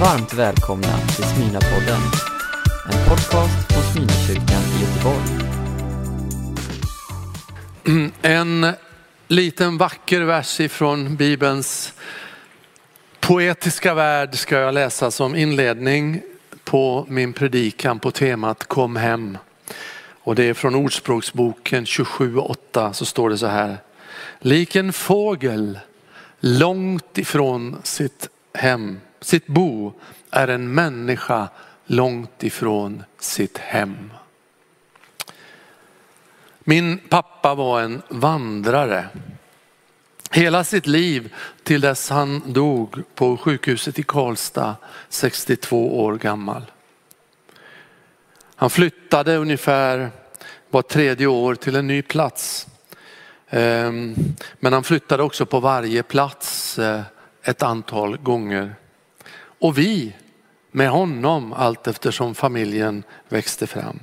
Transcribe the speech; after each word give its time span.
Varmt 0.00 0.34
välkomna 0.34 0.98
till 0.98 1.24
Smyrnapodden. 1.24 2.00
En 2.92 3.08
podcast 3.08 3.72
från 3.72 3.82
Smyrnakyrkan 3.82 4.62
i 4.62 4.80
Göteborg. 4.82 5.24
En 8.22 8.72
liten 9.28 9.78
vacker 9.78 10.20
vers 10.20 10.60
ifrån 10.60 11.16
Bibelns 11.16 11.92
poetiska 13.20 13.94
värld 13.94 14.34
ska 14.34 14.58
jag 14.58 14.74
läsa 14.74 15.10
som 15.10 15.36
inledning 15.36 16.22
på 16.64 17.06
min 17.08 17.32
predikan 17.32 17.98
på 17.98 18.10
temat 18.10 18.64
Kom 18.64 18.96
hem. 18.96 19.38
Och 20.22 20.34
det 20.34 20.44
är 20.44 20.54
från 20.54 20.74
Ordspråksboken 20.74 21.84
27.8 21.84 22.92
så 22.92 23.04
står 23.04 23.30
det 23.30 23.38
så 23.38 23.46
här. 23.46 23.76
Lik 24.38 24.76
en 24.76 24.92
fågel 24.92 25.78
långt 26.40 27.18
ifrån 27.18 27.76
sitt 27.82 28.28
hem, 28.54 29.00
sitt 29.24 29.46
bo 29.46 29.92
är 30.30 30.48
en 30.48 30.74
människa 30.74 31.48
långt 31.86 32.42
ifrån 32.42 33.02
sitt 33.18 33.58
hem. 33.58 34.10
Min 36.64 36.98
pappa 36.98 37.54
var 37.54 37.80
en 37.80 38.02
vandrare. 38.08 39.08
Hela 40.30 40.64
sitt 40.64 40.86
liv 40.86 41.34
till 41.62 41.80
dess 41.80 42.10
han 42.10 42.52
dog 42.52 43.02
på 43.14 43.36
sjukhuset 43.36 43.98
i 43.98 44.02
Karlstad 44.02 44.76
62 45.08 46.00
år 46.04 46.16
gammal. 46.16 46.62
Han 48.56 48.70
flyttade 48.70 49.36
ungefär 49.36 50.10
var 50.70 50.82
tredje 50.82 51.26
år 51.26 51.54
till 51.54 51.76
en 51.76 51.86
ny 51.86 52.02
plats. 52.02 52.66
Ehm, 53.48 54.14
men 54.60 54.72
han 54.72 54.84
flyttade 54.84 55.22
också 55.22 55.46
på 55.46 55.60
varje 55.60 56.02
plats 56.02 56.78
eh, 56.78 57.00
ett 57.42 57.62
antal 57.62 58.16
gånger. 58.16 58.74
Och 59.64 59.78
vi 59.78 60.12
med 60.70 60.90
honom 60.90 61.52
allt 61.52 61.86
eftersom 61.86 62.34
familjen 62.34 63.02
växte 63.28 63.66
fram. 63.66 64.00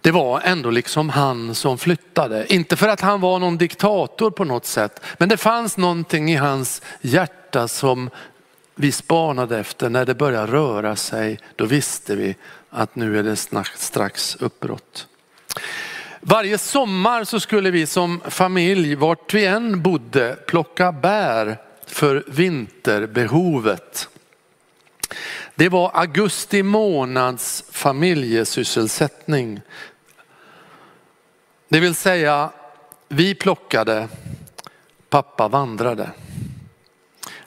Det 0.00 0.10
var 0.10 0.40
ändå 0.44 0.70
liksom 0.70 1.08
han 1.08 1.54
som 1.54 1.78
flyttade. 1.78 2.52
Inte 2.52 2.76
för 2.76 2.88
att 2.88 3.00
han 3.00 3.20
var 3.20 3.38
någon 3.38 3.58
diktator 3.58 4.30
på 4.30 4.44
något 4.44 4.66
sätt, 4.66 5.00
men 5.18 5.28
det 5.28 5.36
fanns 5.36 5.76
någonting 5.76 6.30
i 6.32 6.36
hans 6.36 6.82
hjärta 7.00 7.68
som 7.68 8.10
vi 8.74 8.92
spanade 8.92 9.58
efter. 9.58 9.88
När 9.90 10.04
det 10.04 10.14
började 10.14 10.52
röra 10.52 10.96
sig, 10.96 11.38
då 11.56 11.64
visste 11.64 12.16
vi 12.16 12.36
att 12.70 12.96
nu 12.96 13.18
är 13.18 13.22
det 13.22 13.36
strax 13.76 14.36
uppbrott. 14.36 15.06
Varje 16.20 16.58
sommar 16.58 17.24
så 17.24 17.40
skulle 17.40 17.70
vi 17.70 17.86
som 17.86 18.20
familj, 18.28 18.94
vart 18.94 19.34
vi 19.34 19.46
än 19.46 19.82
bodde, 19.82 20.36
plocka 20.46 20.92
bär 20.92 21.65
för 21.86 22.24
vinterbehovet. 22.26 24.08
Det 25.54 25.68
var 25.68 25.90
augusti 25.94 26.62
månads 26.62 27.64
familjesysselsättning. 27.70 29.60
Det 31.68 31.80
vill 31.80 31.94
säga, 31.94 32.50
vi 33.08 33.34
plockade, 33.34 34.08
pappa 35.08 35.48
vandrade. 35.48 36.10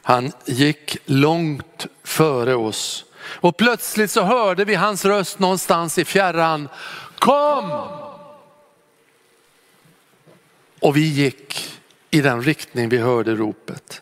Han 0.01 0.31
gick 0.45 0.97
långt 1.05 1.87
före 2.03 2.55
oss 2.55 3.05
och 3.21 3.57
plötsligt 3.57 4.11
så 4.11 4.23
hörde 4.23 4.65
vi 4.65 4.75
hans 4.75 5.05
röst 5.05 5.39
någonstans 5.39 5.97
i 5.97 6.05
fjärran. 6.05 6.69
Kom! 7.19 7.71
Och 10.79 10.97
vi 10.97 11.07
gick 11.07 11.79
i 12.11 12.21
den 12.21 12.41
riktning 12.41 12.89
vi 12.89 12.97
hörde 12.97 13.35
ropet. 13.35 14.01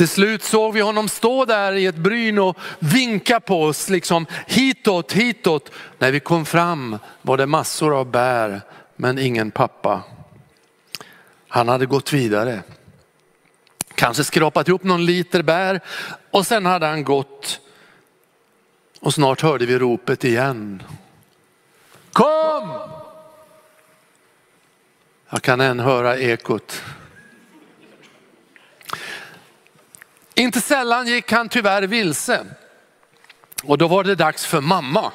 Till 0.00 0.08
slut 0.08 0.42
såg 0.42 0.74
vi 0.74 0.80
honom 0.80 1.08
stå 1.08 1.44
där 1.44 1.72
i 1.72 1.86
ett 1.86 1.96
bryn 1.96 2.38
och 2.38 2.56
vinka 2.78 3.40
på 3.40 3.62
oss, 3.62 3.88
liksom 3.88 4.26
hitåt, 4.46 5.12
hitåt. 5.12 5.70
När 5.98 6.12
vi 6.12 6.20
kom 6.20 6.44
fram 6.44 6.98
var 7.22 7.36
det 7.36 7.46
massor 7.46 7.98
av 7.98 8.10
bär, 8.10 8.60
men 8.96 9.18
ingen 9.18 9.50
pappa. 9.50 10.02
Han 11.48 11.68
hade 11.68 11.86
gått 11.86 12.12
vidare. 12.12 12.62
Kanske 13.94 14.24
skrapat 14.24 14.68
ihop 14.68 14.82
någon 14.82 15.06
liter 15.06 15.42
bär 15.42 15.80
och 16.30 16.46
sen 16.46 16.66
hade 16.66 16.86
han 16.86 17.04
gått. 17.04 17.60
Och 19.00 19.14
snart 19.14 19.40
hörde 19.40 19.66
vi 19.66 19.78
ropet 19.78 20.24
igen. 20.24 20.82
Kom! 22.12 22.78
Jag 25.30 25.42
kan 25.42 25.60
än 25.60 25.80
höra 25.80 26.18
ekot. 26.18 26.82
Inte 30.40 30.60
sällan 30.60 31.06
gick 31.06 31.32
han 31.32 31.48
tyvärr 31.48 31.82
vilse. 31.82 32.46
Och 33.64 33.78
då 33.78 33.88
var 33.88 34.04
det 34.04 34.14
dags 34.14 34.46
för 34.46 34.60
mamma 34.60 35.12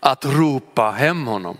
att 0.00 0.24
ropa 0.24 0.90
hem 0.90 1.26
honom. 1.26 1.58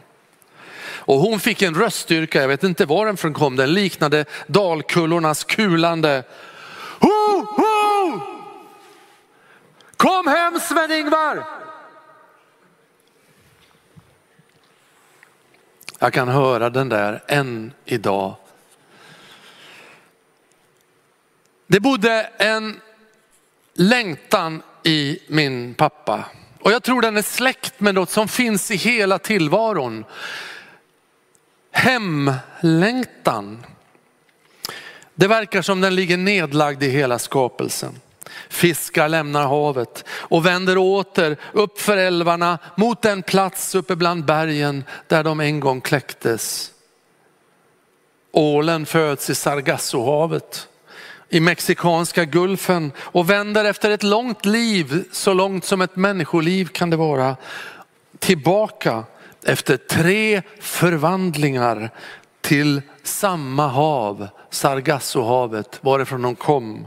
Och 0.80 1.18
hon 1.18 1.40
fick 1.40 1.62
en 1.62 1.74
röststyrka, 1.74 2.40
jag 2.40 2.48
vet 2.48 2.64
inte 2.64 2.84
var 2.84 3.06
den 3.06 3.16
från 3.16 3.34
kom, 3.34 3.56
den 3.56 3.72
liknade 3.72 4.24
dalkullornas 4.46 5.44
kulande. 5.44 6.22
Ho, 7.00 7.40
ho! 7.40 8.20
Kom 9.96 10.26
hem 10.26 10.60
Sven-Ingvar! 10.60 11.44
Jag 15.98 16.12
kan 16.12 16.28
höra 16.28 16.70
den 16.70 16.88
där 16.88 17.24
än 17.28 17.72
idag. 17.84 18.34
Det 21.66 21.80
bodde 21.80 22.30
en 22.38 22.80
längtan 23.76 24.62
i 24.82 25.19
min 25.28 25.75
pappa. 25.75 26.25
Och 26.60 26.72
jag 26.72 26.82
tror 26.82 27.03
den 27.03 27.16
är 27.16 27.22
släkt 27.22 27.81
med 27.81 27.94
något 27.94 28.10
som 28.10 28.28
finns 28.28 28.70
i 28.70 28.76
hela 28.76 29.19
tillvaron. 29.19 30.04
Hemlängtan. 31.70 33.66
Det 35.14 35.26
verkar 35.28 35.62
som 35.62 35.81
den 35.81 35.94
ligger 35.94 36.16
nedlagd 36.16 36.82
i 36.82 36.88
hela 36.88 37.19
skapelsen. 37.19 38.00
Fiskar 38.48 39.09
lämnar 39.09 39.47
havet 39.47 40.04
och 40.08 40.47
vänder 40.47 40.78
åter 40.78 41.37
upp 41.53 41.81
för 41.81 41.97
älvarna 41.97 42.58
mot 42.75 43.03
den 43.03 43.22
plats 43.22 43.75
uppe 43.75 43.97
bland 43.97 44.25
bergen 44.25 44.84
där 45.06 45.25
de 45.25 45.41
en 45.41 45.60
gång 45.60 45.81
kläcktes. 45.81 46.72
Ålen 48.32 48.87
föds 48.87 49.31
i 49.31 49.34
Sargassohavet 49.34 50.69
i 51.28 51.41
mexikanska 51.41 52.25
gulfen 52.25 52.92
och 52.98 53.31
vänder 53.31 53.64
efter 53.64 53.91
ett 53.91 54.03
långt 54.03 54.44
liv, 54.44 55.04
så 55.12 55.34
långt 55.34 55.64
som 55.64 55.81
ett 55.81 55.97
människoliv 55.97 56.69
kan 56.69 56.91
det 56.91 56.97
vara, 56.97 57.37
tillbaka 58.19 59.04
efter 59.44 59.76
tre 59.76 60.42
förvandlingar 60.60 61.91
till 62.41 62.82
samma 63.03 63.69
hav, 63.69 64.28
Sargassohavet, 64.50 65.78
varifrån 65.81 66.22
de 66.22 66.37
kom, 66.37 66.87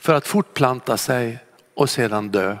för 0.00 0.14
att 0.14 0.26
fortplanta 0.26 0.96
sig 0.96 1.38
och 1.74 1.90
sedan 1.90 2.28
dö. 2.28 2.56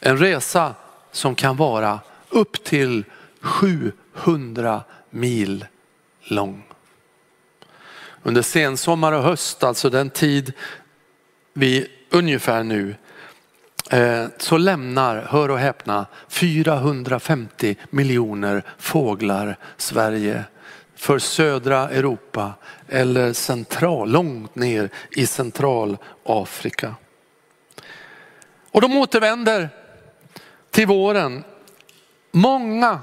En 0.00 0.18
resa 0.18 0.74
som 1.12 1.34
kan 1.34 1.56
vara 1.56 2.00
upp 2.28 2.64
till 2.64 3.04
700 3.40 4.82
mil 5.10 5.66
lång. 6.22 6.65
Under 8.26 8.42
sensommar 8.42 9.12
och 9.12 9.22
höst, 9.22 9.64
alltså 9.64 9.90
den 9.90 10.10
tid 10.10 10.52
vi 11.52 11.88
ungefär 12.10 12.62
nu, 12.62 12.94
eh, 13.90 14.26
så 14.38 14.58
lämnar, 14.58 15.22
hör 15.22 15.48
och 15.48 15.58
häpna, 15.58 16.06
450 16.28 17.76
miljoner 17.90 18.62
fåglar 18.78 19.56
Sverige 19.76 20.44
för 20.96 21.18
södra 21.18 21.88
Europa 21.88 22.52
eller 22.88 23.32
central, 23.32 24.10
långt 24.10 24.54
ner 24.54 24.90
i 25.10 25.26
centralafrika. 25.26 26.94
Och 28.70 28.80
de 28.80 28.96
återvänder 28.96 29.68
till 30.70 30.86
våren. 30.86 31.44
Många 32.32 33.00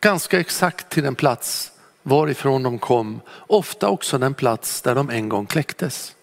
ganska 0.00 0.40
exakt 0.40 0.88
till 0.88 1.02
den 1.02 1.14
plats 1.14 1.71
varifrån 2.02 2.62
de 2.62 2.78
kom, 2.78 3.20
ofta 3.46 3.88
också 3.88 4.18
den 4.18 4.34
plats 4.34 4.82
där 4.82 4.94
de 4.94 5.10
en 5.10 5.28
gång 5.28 5.46
kläcktes. 5.46 6.14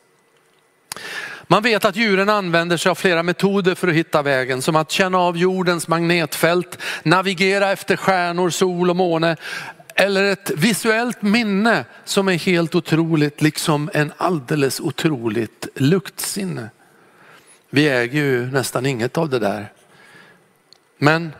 Man 1.47 1.63
vet 1.63 1.85
att 1.85 1.95
djuren 1.95 2.29
använder 2.29 2.77
sig 2.77 2.89
av 2.89 2.95
flera 2.95 3.23
metoder 3.23 3.75
för 3.75 3.87
att 3.87 3.93
hitta 3.93 4.21
vägen, 4.21 4.61
som 4.61 4.75
att 4.75 4.91
känna 4.91 5.17
av 5.17 5.37
jordens 5.37 5.87
magnetfält, 5.87 6.77
navigera 7.03 7.71
efter 7.71 7.95
stjärnor, 7.95 8.49
sol 8.49 8.89
och 8.89 8.95
måne, 8.95 9.35
eller 9.95 10.23
ett 10.23 10.51
visuellt 10.55 11.21
minne 11.21 11.85
som 12.05 12.27
är 12.27 12.37
helt 12.37 12.75
otroligt, 12.75 13.41
liksom 13.41 13.89
en 13.93 14.13
alldeles 14.17 14.79
otroligt 14.79 15.67
luktsinne. 15.75 16.69
Vi 17.69 17.89
äger 17.89 18.21
ju 18.21 18.51
nästan 18.51 18.85
inget 18.85 19.17
av 19.17 19.29
det 19.29 19.39
där. 19.39 19.73
Men 20.97 21.31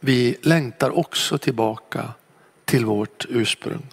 vi 0.00 0.36
längtar 0.42 0.98
också 0.98 1.38
tillbaka 1.38 2.08
till 2.72 2.84
vårt 2.84 3.26
ursprung. 3.28 3.86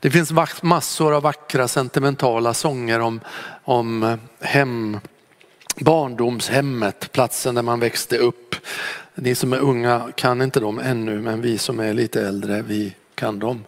Det 0.00 0.10
finns 0.10 0.32
massor 0.62 1.14
av 1.14 1.22
vackra 1.22 1.68
sentimentala 1.68 2.54
sånger 2.54 3.00
om, 3.00 3.20
om 3.64 4.02
eh, 4.02 4.16
hem, 4.40 4.98
barndomshemmet, 5.76 7.12
platsen 7.12 7.54
där 7.54 7.62
man 7.62 7.80
växte 7.80 8.18
upp. 8.18 8.54
Ni 9.14 9.34
som 9.34 9.52
är 9.52 9.58
unga 9.58 10.08
kan 10.16 10.42
inte 10.42 10.60
dem 10.60 10.78
ännu, 10.78 11.20
men 11.20 11.40
vi 11.40 11.58
som 11.58 11.80
är 11.80 11.94
lite 11.94 12.26
äldre, 12.26 12.62
vi 12.62 12.94
kan 13.14 13.38
dem. 13.38 13.64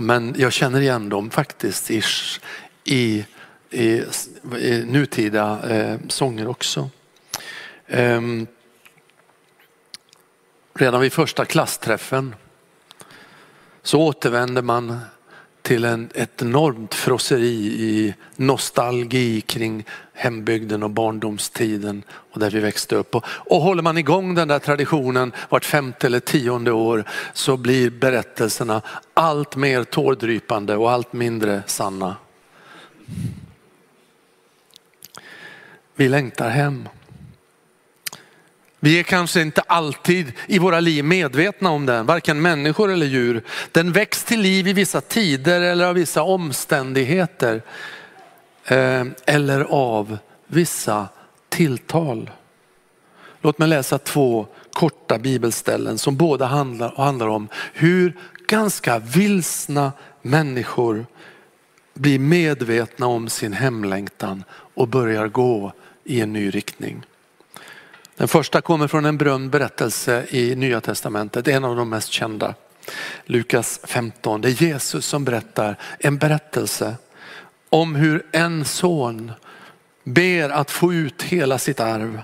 Men 0.00 0.34
jag 0.38 0.52
känner 0.52 0.80
igen 0.80 1.08
dem 1.08 1.30
faktiskt 1.30 1.90
i, 1.90 2.02
i, 2.84 3.24
i, 3.70 4.02
i 4.58 4.84
nutida 4.86 5.70
eh, 5.70 5.98
sånger 6.08 6.48
också. 6.48 6.90
Um, 7.86 8.46
redan 10.74 11.00
vid 11.00 11.12
första 11.12 11.44
klassträffen 11.44 12.34
så 13.84 14.00
återvänder 14.00 14.62
man 14.62 15.00
till 15.62 15.84
en, 15.84 16.10
ett 16.14 16.42
enormt 16.42 16.94
frosseri 16.94 17.54
i 17.64 18.14
nostalgi 18.36 19.40
kring 19.40 19.84
hembygden 20.12 20.82
och 20.82 20.90
barndomstiden 20.90 22.02
och 22.10 22.40
där 22.40 22.50
vi 22.50 22.60
växte 22.60 22.96
upp. 22.96 23.14
Och, 23.14 23.24
och 23.26 23.60
håller 23.60 23.82
man 23.82 23.98
igång 23.98 24.34
den 24.34 24.48
där 24.48 24.58
traditionen 24.58 25.32
vart 25.48 25.64
femte 25.64 26.06
eller 26.06 26.20
tionde 26.20 26.72
år 26.72 27.04
så 27.32 27.56
blir 27.56 27.90
berättelserna 27.90 28.82
allt 29.14 29.56
mer 29.56 29.84
tårdrypande 29.84 30.76
och 30.76 30.90
allt 30.90 31.12
mindre 31.12 31.62
sanna. 31.66 32.16
Vi 35.96 36.08
längtar 36.08 36.48
hem. 36.48 36.88
Vi 38.84 38.98
är 38.98 39.02
kanske 39.02 39.40
inte 39.40 39.60
alltid 39.60 40.32
i 40.46 40.58
våra 40.58 40.80
liv 40.80 41.04
medvetna 41.04 41.70
om 41.70 41.86
den, 41.86 42.06
varken 42.06 42.42
människor 42.42 42.92
eller 42.92 43.06
djur. 43.06 43.42
Den 43.72 43.92
väcks 43.92 44.24
till 44.24 44.40
liv 44.40 44.68
i 44.68 44.72
vissa 44.72 45.00
tider 45.00 45.60
eller 45.60 45.86
av 45.86 45.94
vissa 45.94 46.22
omständigheter. 46.22 47.62
Eh, 48.64 49.04
eller 49.26 49.60
av 49.70 50.18
vissa 50.46 51.08
tilltal. 51.48 52.30
Låt 53.40 53.58
mig 53.58 53.68
läsa 53.68 53.98
två 53.98 54.46
korta 54.72 55.18
bibelställen 55.18 55.98
som 55.98 56.16
båda 56.16 56.46
handlar, 56.46 56.96
handlar 56.96 57.28
om 57.28 57.48
hur 57.74 58.16
ganska 58.46 58.98
vilsna 58.98 59.92
människor 60.22 61.06
blir 61.94 62.18
medvetna 62.18 63.06
om 63.06 63.28
sin 63.28 63.52
hemlängtan 63.52 64.44
och 64.50 64.88
börjar 64.88 65.28
gå 65.28 65.72
i 66.04 66.20
en 66.20 66.32
ny 66.32 66.50
riktning. 66.50 67.04
Den 68.16 68.28
första 68.28 68.60
kommer 68.60 68.88
från 68.88 69.04
en 69.04 69.18
berömd 69.18 69.50
berättelse 69.50 70.26
i 70.30 70.54
Nya 70.56 70.80
Testamentet, 70.80 71.48
en 71.48 71.64
av 71.64 71.76
de 71.76 71.90
mest 71.90 72.12
kända. 72.12 72.54
Lukas 73.24 73.80
15, 73.84 74.40
det 74.40 74.48
är 74.48 74.62
Jesus 74.62 75.06
som 75.06 75.24
berättar 75.24 75.76
en 75.98 76.18
berättelse 76.18 76.96
om 77.68 77.94
hur 77.94 78.26
en 78.32 78.64
son 78.64 79.32
ber 80.04 80.50
att 80.50 80.70
få 80.70 80.92
ut 80.92 81.22
hela 81.22 81.58
sitt 81.58 81.80
arv. 81.80 82.22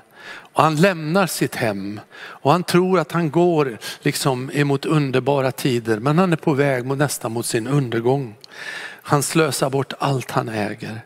Och 0.53 0.63
han 0.63 0.77
lämnar 0.77 1.27
sitt 1.27 1.55
hem 1.55 2.01
och 2.17 2.53
han 2.53 2.63
tror 2.63 2.99
att 2.99 3.13
han 3.13 3.31
går 3.31 3.79
liksom 4.01 4.51
emot 4.55 4.85
underbara 4.85 5.53
tider 5.53 5.99
men 5.99 6.19
han 6.19 6.33
är 6.33 6.37
på 6.37 6.55
väg 6.55 6.87
mot, 6.87 6.99
nästan 6.99 7.33
mot 7.33 7.47
sin 7.47 7.67
undergång. 7.67 8.37
Han 9.03 9.23
slösar 9.23 9.71
bort 9.71 9.93
allt 9.99 10.31
han 10.31 10.49
äger. 10.49 11.01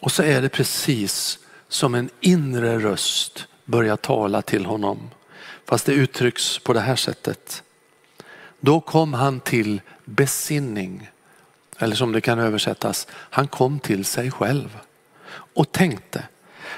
Och 0.00 0.12
så 0.12 0.22
är 0.22 0.42
det 0.42 0.48
precis 0.48 1.38
som 1.68 1.94
en 1.94 2.10
inre 2.20 2.78
röst 2.78 3.46
börjar 3.70 3.96
tala 3.96 4.42
till 4.42 4.66
honom. 4.66 5.10
Fast 5.64 5.86
det 5.86 5.92
uttrycks 5.92 6.58
på 6.58 6.72
det 6.72 6.80
här 6.80 6.96
sättet. 6.96 7.62
Då 8.60 8.80
kom 8.80 9.14
han 9.14 9.40
till 9.40 9.80
besinning. 10.04 11.10
Eller 11.78 11.96
som 11.96 12.12
det 12.12 12.20
kan 12.20 12.38
översättas, 12.38 13.06
han 13.12 13.48
kom 13.48 13.78
till 13.78 14.04
sig 14.04 14.30
själv 14.30 14.78
och 15.32 15.72
tänkte. 15.72 16.24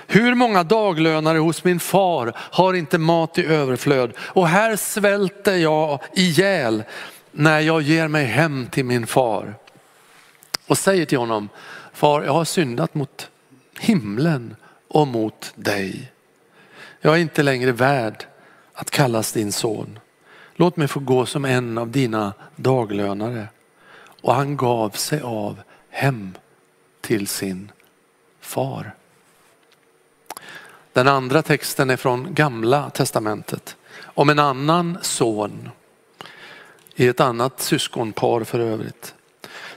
Hur 0.06 0.34
många 0.34 0.64
daglönare 0.64 1.38
hos 1.38 1.64
min 1.64 1.80
far 1.80 2.32
har 2.36 2.74
inte 2.74 2.98
mat 2.98 3.38
i 3.38 3.46
överflöd 3.46 4.12
och 4.18 4.48
här 4.48 4.76
svälter 4.76 5.56
jag 5.56 6.00
ihjäl 6.12 6.84
när 7.30 7.60
jag 7.60 7.82
ger 7.82 8.08
mig 8.08 8.24
hem 8.24 8.66
till 8.66 8.84
min 8.84 9.06
far. 9.06 9.54
Och 10.66 10.78
säger 10.78 11.06
till 11.06 11.18
honom, 11.18 11.48
far 11.92 12.22
jag 12.22 12.32
har 12.32 12.44
syndat 12.44 12.94
mot 12.94 13.30
himlen 13.80 14.56
och 14.88 15.06
mot 15.06 15.52
dig. 15.54 16.11
Jag 17.04 17.14
är 17.14 17.18
inte 17.18 17.42
längre 17.42 17.72
värd 17.72 18.24
att 18.72 18.90
kallas 18.90 19.32
din 19.32 19.52
son. 19.52 19.98
Låt 20.54 20.76
mig 20.76 20.88
få 20.88 21.00
gå 21.00 21.26
som 21.26 21.44
en 21.44 21.78
av 21.78 21.90
dina 21.90 22.32
daglönare. 22.56 23.48
Och 24.20 24.34
han 24.34 24.56
gav 24.56 24.90
sig 24.90 25.20
av 25.20 25.62
hem 25.90 26.34
till 27.00 27.28
sin 27.28 27.72
far. 28.40 28.94
Den 30.92 31.08
andra 31.08 31.42
texten 31.42 31.90
är 31.90 31.96
från 31.96 32.34
gamla 32.34 32.90
testamentet 32.90 33.76
om 34.02 34.28
en 34.30 34.38
annan 34.38 34.98
son 35.02 35.70
i 36.94 37.08
ett 37.08 37.20
annat 37.20 37.60
syskonpar 37.60 38.44
för 38.44 38.60
övrigt. 38.60 39.14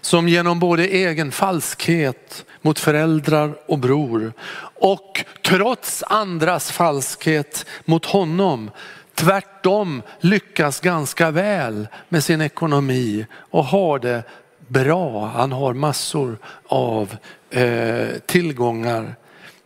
Som 0.05 0.27
genom 0.27 0.59
både 0.59 0.87
egen 0.87 1.31
falskhet 1.31 2.45
mot 2.61 2.79
föräldrar 2.79 3.57
och 3.65 3.79
bror 3.79 4.33
och 4.75 5.25
trots 5.43 6.03
andras 6.03 6.71
falskhet 6.71 7.65
mot 7.85 8.05
honom 8.05 8.71
tvärtom 9.13 10.01
lyckas 10.19 10.79
ganska 10.79 11.31
väl 11.31 11.87
med 12.09 12.23
sin 12.23 12.41
ekonomi 12.41 13.25
och 13.33 13.65
har 13.65 13.99
det 13.99 14.23
bra. 14.67 15.25
Han 15.25 15.51
har 15.51 15.73
massor 15.73 16.37
av 16.65 17.15
eh, 17.49 18.07
tillgångar 18.25 19.15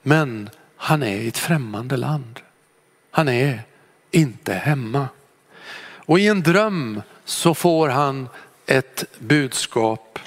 men 0.02 0.50
han 0.76 1.04
är 1.04 1.18
i 1.18 1.28
ett 1.28 1.38
främmande 1.38 1.98
land. 1.98 2.40
Han 3.12 3.28
är 3.28 3.62
inte 4.12 4.54
hemma. 4.54 5.08
Och 5.82 6.20
i 6.20 6.28
en 6.28 6.42
dröm 6.42 7.02
så 7.26 7.54
får 7.54 7.90
han 7.90 8.30
ett 8.66 9.04
budskap. 9.18 10.20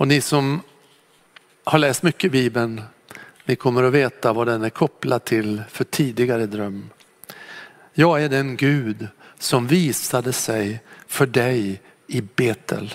Och 0.00 0.08
ni 0.08 0.20
som 0.20 0.62
har 1.64 1.78
läst 1.78 2.02
mycket 2.02 2.32
Bibeln, 2.32 2.82
ni 3.44 3.56
kommer 3.56 3.82
att 3.82 3.92
veta 3.92 4.32
vad 4.32 4.46
den 4.46 4.64
är 4.64 4.70
kopplad 4.70 5.24
till 5.24 5.62
för 5.68 5.84
tidigare 5.84 6.46
dröm. 6.46 6.90
Jag 7.92 8.22
är 8.22 8.28
den 8.28 8.56
Gud 8.56 9.08
som 9.38 9.66
visade 9.66 10.32
sig 10.32 10.82
för 11.06 11.26
dig 11.26 11.82
i 12.06 12.20
Betel. 12.20 12.94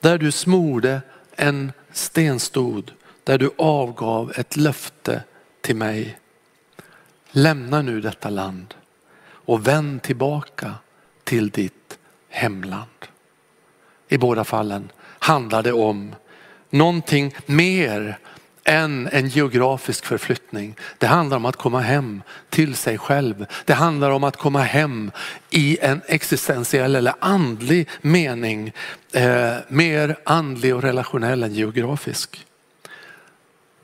Där 0.00 0.18
du 0.18 0.32
smorde 0.32 1.00
en 1.36 1.72
stenstod, 1.92 2.92
där 3.24 3.38
du 3.38 3.50
avgav 3.58 4.32
ett 4.36 4.56
löfte 4.56 5.22
till 5.60 5.76
mig. 5.76 6.18
Lämna 7.30 7.82
nu 7.82 8.00
detta 8.00 8.30
land 8.30 8.74
och 9.24 9.66
vänd 9.66 10.02
tillbaka 10.02 10.74
till 11.24 11.50
ditt 11.50 11.98
hemland. 12.28 13.06
I 14.08 14.18
båda 14.18 14.44
fallen 14.44 14.90
handlar 15.22 15.62
det 15.62 15.72
om 15.72 16.14
någonting 16.70 17.34
mer 17.46 18.18
än 18.64 19.08
en 19.12 19.28
geografisk 19.28 20.04
förflyttning. 20.04 20.76
Det 20.98 21.06
handlar 21.06 21.36
om 21.36 21.44
att 21.44 21.56
komma 21.56 21.80
hem 21.80 22.22
till 22.48 22.74
sig 22.74 22.98
själv. 22.98 23.46
Det 23.64 23.74
handlar 23.74 24.10
om 24.10 24.24
att 24.24 24.36
komma 24.36 24.62
hem 24.62 25.10
i 25.50 25.78
en 25.80 26.00
existentiell 26.06 26.96
eller 26.96 27.14
andlig 27.18 27.88
mening. 28.00 28.72
Eh, 29.12 29.54
mer 29.68 30.16
andlig 30.24 30.74
och 30.74 30.82
relationell 30.82 31.42
än 31.42 31.54
geografisk. 31.54 32.46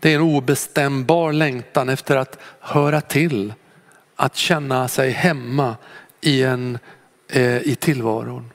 Det 0.01 0.11
är 0.11 0.17
en 0.17 0.23
obestämbar 0.23 1.33
längtan 1.33 1.89
efter 1.89 2.17
att 2.17 2.39
höra 2.61 3.01
till, 3.01 3.53
att 4.17 4.37
känna 4.37 4.89
sig 4.89 5.11
hemma 5.11 5.77
i, 6.21 6.43
en, 6.43 6.79
eh, 7.29 7.57
i 7.57 7.77
tillvaron. 7.81 8.51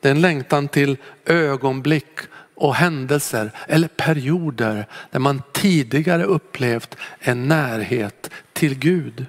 Det 0.00 0.08
är 0.08 0.10
en 0.10 0.20
längtan 0.20 0.68
till 0.68 0.96
ögonblick 1.24 2.18
och 2.54 2.74
händelser 2.74 3.50
eller 3.66 3.88
perioder 3.88 4.86
där 5.10 5.18
man 5.18 5.42
tidigare 5.52 6.24
upplevt 6.24 6.96
en 7.18 7.48
närhet 7.48 8.30
till 8.52 8.78
Gud. 8.78 9.26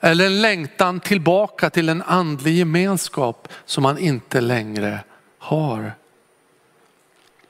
Eller 0.00 0.26
en 0.26 0.42
längtan 0.42 1.00
tillbaka 1.00 1.70
till 1.70 1.88
en 1.88 2.02
andlig 2.02 2.54
gemenskap 2.54 3.48
som 3.64 3.82
man 3.82 3.98
inte 3.98 4.40
längre 4.40 5.00
har. 5.38 5.92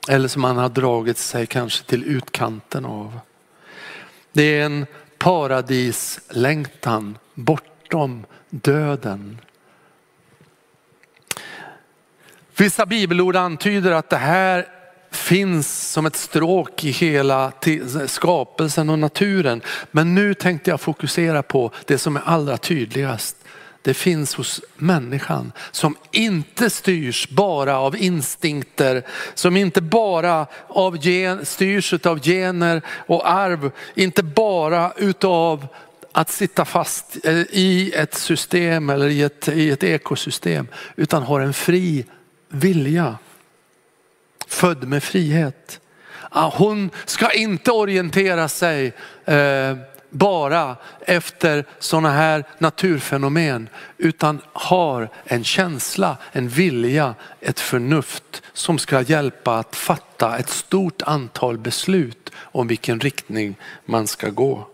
Eller 0.09 0.29
som 0.29 0.43
man 0.43 0.57
har 0.57 0.69
dragit 0.69 1.19
sig 1.19 1.47
kanske 1.47 1.85
till 1.85 2.05
utkanten 2.05 2.85
av. 2.85 3.19
Det 4.33 4.43
är 4.43 4.65
en 4.65 4.87
paradislängtan 5.19 7.19
bortom 7.35 8.27
döden. 8.51 9.39
Vissa 12.57 12.87
bibelord 12.87 13.37
antyder 13.37 13.93
att 13.93 14.11
det 14.11 14.17
här 14.17 14.67
finns 15.11 15.93
som 15.93 16.07
ett 16.07 16.17
stråk 16.17 16.85
i 16.85 16.91
hela 16.91 17.53
skapelsen 18.07 18.91
och 18.91 18.99
naturen. 18.99 19.63
Men 19.91 20.15
nu 20.15 20.35
tänkte 20.35 20.71
jag 20.71 20.81
fokusera 20.81 21.43
på 21.43 21.71
det 21.87 21.99
som 21.99 22.17
är 22.17 22.23
allra 22.25 22.57
tydligast, 22.57 23.37
det 23.83 23.95
finns 23.95 24.35
hos 24.35 24.61
människan 24.77 25.53
som 25.71 25.97
inte 26.13 26.71
styrs 26.71 27.29
bara 27.29 27.79
av 27.79 27.97
instinkter, 27.97 29.03
som 29.35 29.57
inte 29.57 29.81
bara 29.81 30.47
av 30.69 31.07
gen, 31.07 31.47
styrs 31.47 31.95
av 32.07 32.21
gener 32.21 32.83
och 32.89 33.31
arv, 33.31 33.71
inte 33.95 34.23
bara 34.23 34.93
utav 34.97 35.67
att 36.13 36.31
sitta 36.31 36.65
fast 36.65 37.17
eh, 37.25 37.39
i 37.39 37.93
ett 37.97 38.15
system 38.15 38.91
eller 38.91 39.09
i 39.09 39.23
ett, 39.23 39.49
i 39.49 39.71
ett 39.71 39.85
ekosystem, 39.85 40.67
utan 40.97 41.23
har 41.23 41.41
en 41.41 41.55
fri 41.55 42.05
vilja. 42.55 43.19
Född 44.47 44.89
med 44.89 45.03
frihet. 45.03 45.81
Ah, 46.31 46.53
hon 46.57 46.91
ska 47.05 47.31
inte 47.31 47.71
orientera 47.71 48.49
sig 48.49 48.93
eh, 49.25 49.77
bara 50.11 50.77
efter 51.01 51.65
sådana 51.79 52.11
här 52.11 52.45
naturfenomen 52.59 53.69
utan 53.99 54.41
har 54.53 55.09
en 55.25 55.45
känsla, 55.45 56.17
en 56.33 56.49
vilja, 56.49 57.15
ett 57.41 57.61
förnuft 57.61 58.43
som 58.53 58.79
ska 58.79 59.03
hjälpa 59.03 59.59
att 59.59 59.77
fatta 59.77 60.39
ett 60.39 60.49
stort 60.49 61.03
antal 61.03 61.59
beslut 61.59 62.31
om 62.37 62.67
vilken 62.67 63.01
riktning 63.01 63.57
man 63.85 64.07
ska 64.07 64.29
gå. 64.29 64.69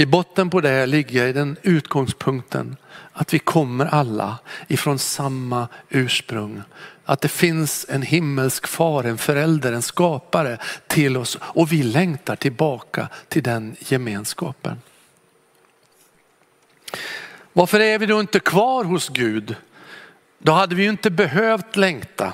I 0.00 0.06
botten 0.06 0.50
på 0.50 0.60
det 0.60 0.86
ligger 0.86 1.32
den 1.32 1.56
utgångspunkten 1.62 2.76
att 3.12 3.34
vi 3.34 3.38
kommer 3.38 3.86
alla 3.86 4.38
ifrån 4.68 4.98
samma 4.98 5.68
ursprung. 5.88 6.62
Att 7.04 7.20
det 7.20 7.28
finns 7.28 7.86
en 7.88 8.02
himmelsk 8.02 8.66
far, 8.66 9.04
en 9.04 9.18
förälder, 9.18 9.72
en 9.72 9.82
skapare 9.82 10.58
till 10.86 11.16
oss 11.16 11.38
och 11.40 11.72
vi 11.72 11.82
längtar 11.82 12.36
tillbaka 12.36 13.08
till 13.28 13.42
den 13.42 13.76
gemenskapen. 13.78 14.82
Varför 17.52 17.80
är 17.80 17.98
vi 17.98 18.06
då 18.06 18.20
inte 18.20 18.40
kvar 18.40 18.84
hos 18.84 19.08
Gud? 19.08 19.56
Då 20.38 20.52
hade 20.52 20.74
vi 20.74 20.82
ju 20.82 20.90
inte 20.90 21.10
behövt 21.10 21.76
längta. 21.76 22.32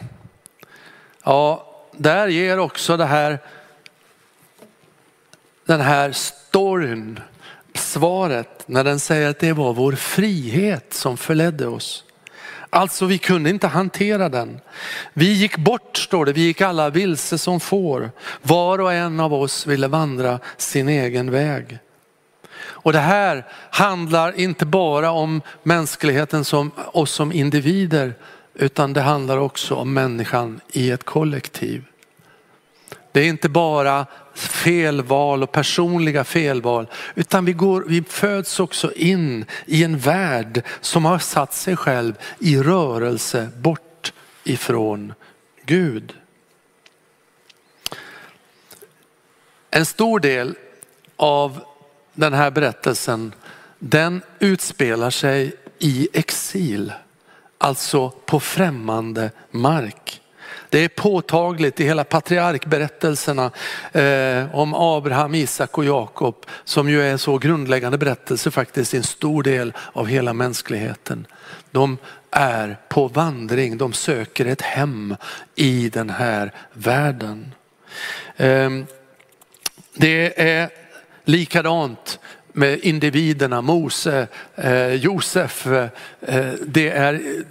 Ja, 1.22 1.74
där 1.92 2.28
ger 2.28 2.58
också 2.58 2.96
det 2.96 3.06
här, 3.06 3.38
den 5.64 5.80
här 5.80 6.12
storyn 6.12 7.20
svaret 7.76 8.64
när 8.66 8.84
den 8.84 9.00
säger 9.00 9.30
att 9.30 9.38
det 9.38 9.52
var 9.52 9.72
vår 9.72 9.92
frihet 9.92 10.92
som 10.92 11.16
förledde 11.16 11.66
oss. 11.66 12.04
Alltså 12.70 13.06
vi 13.06 13.18
kunde 13.18 13.50
inte 13.50 13.66
hantera 13.66 14.28
den. 14.28 14.60
Vi 15.12 15.32
gick 15.32 15.56
bort 15.56 15.96
står 15.96 16.26
det, 16.26 16.32
vi 16.32 16.40
gick 16.40 16.60
alla 16.60 16.90
vilse 16.90 17.38
som 17.38 17.60
får. 17.60 18.10
Var 18.42 18.78
och 18.78 18.92
en 18.92 19.20
av 19.20 19.34
oss 19.34 19.66
ville 19.66 19.88
vandra 19.88 20.38
sin 20.56 20.88
egen 20.88 21.30
väg. 21.30 21.78
Och 22.58 22.92
det 22.92 22.98
här 22.98 23.46
handlar 23.70 24.40
inte 24.40 24.66
bara 24.66 25.10
om 25.10 25.42
mänskligheten 25.62 26.44
som 26.44 26.70
oss 26.92 27.10
som 27.10 27.32
individer, 27.32 28.14
utan 28.54 28.92
det 28.92 29.00
handlar 29.00 29.38
också 29.38 29.74
om 29.74 29.94
människan 29.94 30.60
i 30.72 30.90
ett 30.90 31.04
kollektiv. 31.04 31.84
Det 33.12 33.20
är 33.20 33.28
inte 33.28 33.48
bara 33.48 34.06
felval 34.36 35.42
och 35.42 35.52
personliga 35.52 36.24
felval, 36.24 36.86
utan 37.14 37.44
vi, 37.44 37.52
går, 37.52 37.84
vi 37.88 38.02
föds 38.02 38.60
också 38.60 38.92
in 38.92 39.44
i 39.66 39.84
en 39.84 39.98
värld 39.98 40.62
som 40.80 41.04
har 41.04 41.18
satt 41.18 41.54
sig 41.54 41.76
själv 41.76 42.14
i 42.38 42.56
rörelse 42.58 43.48
bort 43.56 44.12
ifrån 44.44 45.14
Gud. 45.64 46.14
En 49.70 49.86
stor 49.86 50.20
del 50.20 50.54
av 51.16 51.60
den 52.12 52.32
här 52.32 52.50
berättelsen, 52.50 53.34
den 53.78 54.22
utspelar 54.38 55.10
sig 55.10 55.52
i 55.78 56.08
exil, 56.12 56.92
alltså 57.58 58.10
på 58.10 58.40
främmande 58.40 59.30
mark. 59.50 60.20
Det 60.76 60.84
är 60.84 60.88
påtagligt 60.88 61.80
i 61.80 61.84
hela 61.84 62.04
patriarkberättelserna 62.04 63.50
eh, 63.92 64.54
om 64.54 64.74
Abraham, 64.74 65.34
Isak 65.34 65.78
och 65.78 65.84
Jakob 65.84 66.46
som 66.64 66.88
ju 66.88 67.02
är 67.02 67.10
en 67.10 67.18
så 67.18 67.38
grundläggande 67.38 67.98
berättelse 67.98 68.50
faktiskt 68.50 68.94
i 68.94 68.96
en 68.96 69.02
stor 69.02 69.42
del 69.42 69.72
av 69.92 70.06
hela 70.06 70.32
mänskligheten. 70.32 71.26
De 71.70 71.98
är 72.30 72.76
på 72.88 73.08
vandring, 73.08 73.78
de 73.78 73.92
söker 73.92 74.46
ett 74.46 74.62
hem 74.62 75.16
i 75.54 75.88
den 75.88 76.10
här 76.10 76.52
världen. 76.72 77.54
Eh, 78.36 78.70
det 79.94 80.42
är 80.42 80.70
likadant 81.24 82.18
med 82.52 82.78
individerna, 82.78 83.62
Mose, 83.62 84.26
eh, 84.54 84.92
Josef. 84.92 85.66
Eh, 85.66 86.52
det 86.66 86.88
är 86.88 87.44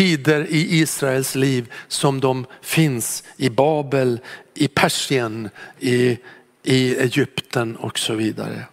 tider 0.00 0.46
i 0.48 0.78
Israels 0.78 1.34
liv 1.34 1.72
som 1.88 2.20
de 2.20 2.46
finns 2.62 3.24
i 3.36 3.50
Babel, 3.50 4.20
i 4.54 4.68
Persien, 4.68 5.50
i, 5.78 6.18
i 6.62 6.96
Egypten 6.96 7.76
och 7.76 7.98
så 7.98 8.14
vidare. 8.14 8.64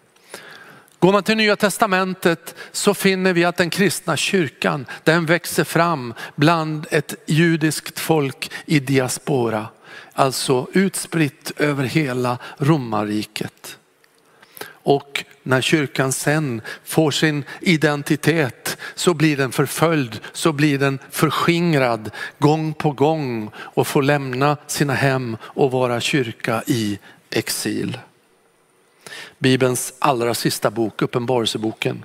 Går 1.00 1.12
man 1.12 1.24
till 1.24 1.38
nya 1.38 1.56
testamentet 1.56 2.56
så 2.72 2.94
finner 2.94 3.34
vi 3.34 3.46
att 3.46 3.58
den 3.58 3.70
kristna 3.70 4.18
kyrkan 4.18 4.86
den 5.04 5.26
växer 5.26 5.64
fram 5.64 6.14
bland 6.36 6.88
ett 6.92 7.16
judiskt 7.26 8.00
folk 8.00 8.52
i 8.66 8.80
diaspora. 8.80 9.68
Alltså 10.14 10.68
utspritt 10.74 11.52
över 11.58 11.84
hela 11.84 12.38
romarriket. 12.58 13.78
Och 14.68 15.26
när 15.48 15.62
kyrkan 15.62 16.12
sen 16.12 16.62
får 16.84 17.12
sin 17.12 17.44
identitet 17.62 18.78
så 18.96 19.14
blir 19.14 19.38
den 19.38 19.52
förföljd, 19.52 20.20
så 20.34 20.52
blir 20.52 20.80
den 20.80 21.00
förskingrad 21.12 22.12
gång 22.40 22.74
på 22.74 22.92
gång 22.92 23.52
och 23.56 23.88
får 23.88 24.04
lämna 24.04 24.58
sina 24.68 24.94
hem 24.94 25.38
och 25.42 25.72
vara 25.72 26.02
kyrka 26.02 26.64
i 26.68 27.00
exil. 27.30 27.98
Bibelns 29.40 29.94
allra 30.00 30.34
sista 30.34 30.72
bok, 30.72 31.02
Uppenbarelseboken, 31.02 32.04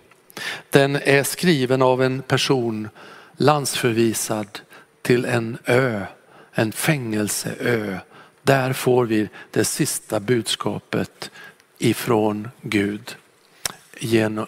den 0.70 0.96
är 0.96 1.22
skriven 1.22 1.82
av 1.82 2.02
en 2.02 2.22
person 2.22 2.88
landsförvisad 3.36 4.60
till 5.02 5.24
en 5.24 5.58
ö, 5.64 6.04
en 6.52 6.72
fängelseö. 6.72 7.98
Där 8.42 8.72
får 8.72 9.04
vi 9.06 9.28
det 9.50 9.64
sista 9.64 10.20
budskapet 10.20 11.30
ifrån 11.78 12.48
Gud 12.60 13.16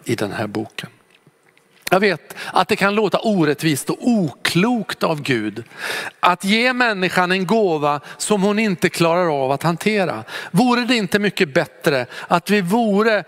i 0.04 0.14
den 0.14 0.32
här 0.32 0.46
boken. 0.46 0.90
Jag 1.90 2.00
vet 2.00 2.36
att 2.52 2.68
det 2.68 2.76
kan 2.76 2.94
låta 2.94 3.18
orättvist 3.18 3.90
och 3.90 3.98
oklokt 4.08 5.02
av 5.02 5.22
Gud 5.22 5.64
att 6.20 6.44
ge 6.44 6.72
människan 6.72 7.32
en 7.32 7.46
gåva 7.46 8.00
som 8.18 8.42
hon 8.42 8.58
inte 8.58 8.88
klarar 8.88 9.44
av 9.44 9.52
att 9.52 9.62
hantera. 9.62 10.24
Vore 10.50 10.84
det 10.84 10.96
inte 10.96 11.18
mycket 11.18 11.54
bättre 11.54 12.06
att 12.28 12.50
vi 12.50 12.60
vore 12.60 13.24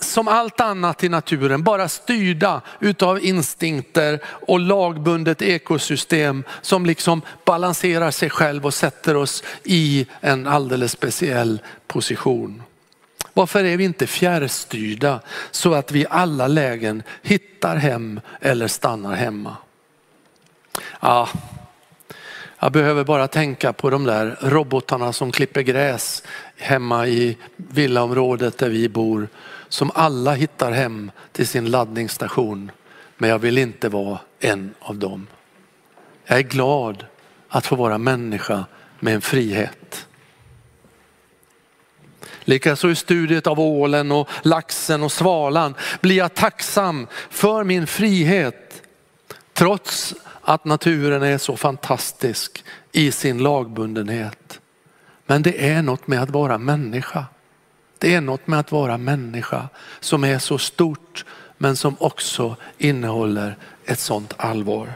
som 0.00 0.28
allt 0.28 0.60
annat 0.60 1.04
i 1.04 1.08
naturen, 1.08 1.62
bara 1.62 1.88
styrda 1.88 2.60
utav 2.80 3.24
instinkter 3.24 4.20
och 4.24 4.60
lagbundet 4.60 5.42
ekosystem 5.42 6.44
som 6.62 6.86
liksom 6.86 7.22
balanserar 7.44 8.10
sig 8.10 8.30
själv 8.30 8.66
och 8.66 8.74
sätter 8.74 9.16
oss 9.16 9.44
i 9.64 10.06
en 10.20 10.46
alldeles 10.46 10.92
speciell 10.92 11.60
position. 11.86 12.62
Varför 13.38 13.64
är 13.64 13.76
vi 13.76 13.84
inte 13.84 14.06
fjärrstyrda 14.06 15.20
så 15.50 15.74
att 15.74 15.92
vi 15.92 16.00
i 16.00 16.06
alla 16.10 16.46
lägen 16.46 17.02
hittar 17.22 17.76
hem 17.76 18.20
eller 18.40 18.68
stannar 18.68 19.14
hemma? 19.14 19.56
Ja, 21.00 21.28
jag 22.58 22.72
behöver 22.72 23.04
bara 23.04 23.28
tänka 23.28 23.72
på 23.72 23.90
de 23.90 24.04
där 24.04 24.38
robotarna 24.40 25.12
som 25.12 25.32
klipper 25.32 25.60
gräs 25.60 26.22
hemma 26.56 27.06
i 27.06 27.36
villaområdet 27.56 28.58
där 28.58 28.68
vi 28.68 28.88
bor. 28.88 29.28
Som 29.68 29.90
alla 29.94 30.34
hittar 30.34 30.72
hem 30.72 31.10
till 31.32 31.46
sin 31.46 31.70
laddningsstation. 31.70 32.70
Men 33.16 33.30
jag 33.30 33.38
vill 33.38 33.58
inte 33.58 33.88
vara 33.88 34.18
en 34.40 34.74
av 34.80 34.96
dem. 34.96 35.26
Jag 36.24 36.38
är 36.38 36.42
glad 36.42 37.04
att 37.48 37.66
få 37.66 37.76
vara 37.76 37.98
människa 37.98 38.64
med 39.00 39.14
en 39.14 39.20
frihet. 39.20 40.07
Likaså 42.48 42.90
i 42.90 42.94
studiet 42.94 43.46
av 43.46 43.60
ålen 43.60 44.12
och 44.12 44.28
laxen 44.42 45.02
och 45.02 45.12
svalan 45.12 45.74
blir 46.00 46.16
jag 46.16 46.34
tacksam 46.34 47.06
för 47.30 47.64
min 47.64 47.86
frihet. 47.86 48.82
Trots 49.52 50.14
att 50.42 50.64
naturen 50.64 51.22
är 51.22 51.38
så 51.38 51.56
fantastisk 51.56 52.64
i 52.92 53.12
sin 53.12 53.38
lagbundenhet. 53.38 54.60
Men 55.26 55.42
det 55.42 55.68
är 55.68 55.82
något 55.82 56.06
med 56.06 56.22
att 56.22 56.30
vara 56.30 56.58
människa. 56.58 57.24
Det 57.98 58.14
är 58.14 58.20
något 58.20 58.46
med 58.46 58.58
att 58.58 58.72
vara 58.72 58.98
människa 58.98 59.68
som 60.00 60.24
är 60.24 60.38
så 60.38 60.58
stort 60.58 61.24
men 61.58 61.76
som 61.76 61.96
också 61.98 62.56
innehåller 62.78 63.56
ett 63.84 64.00
sånt 64.00 64.34
allvar. 64.36 64.92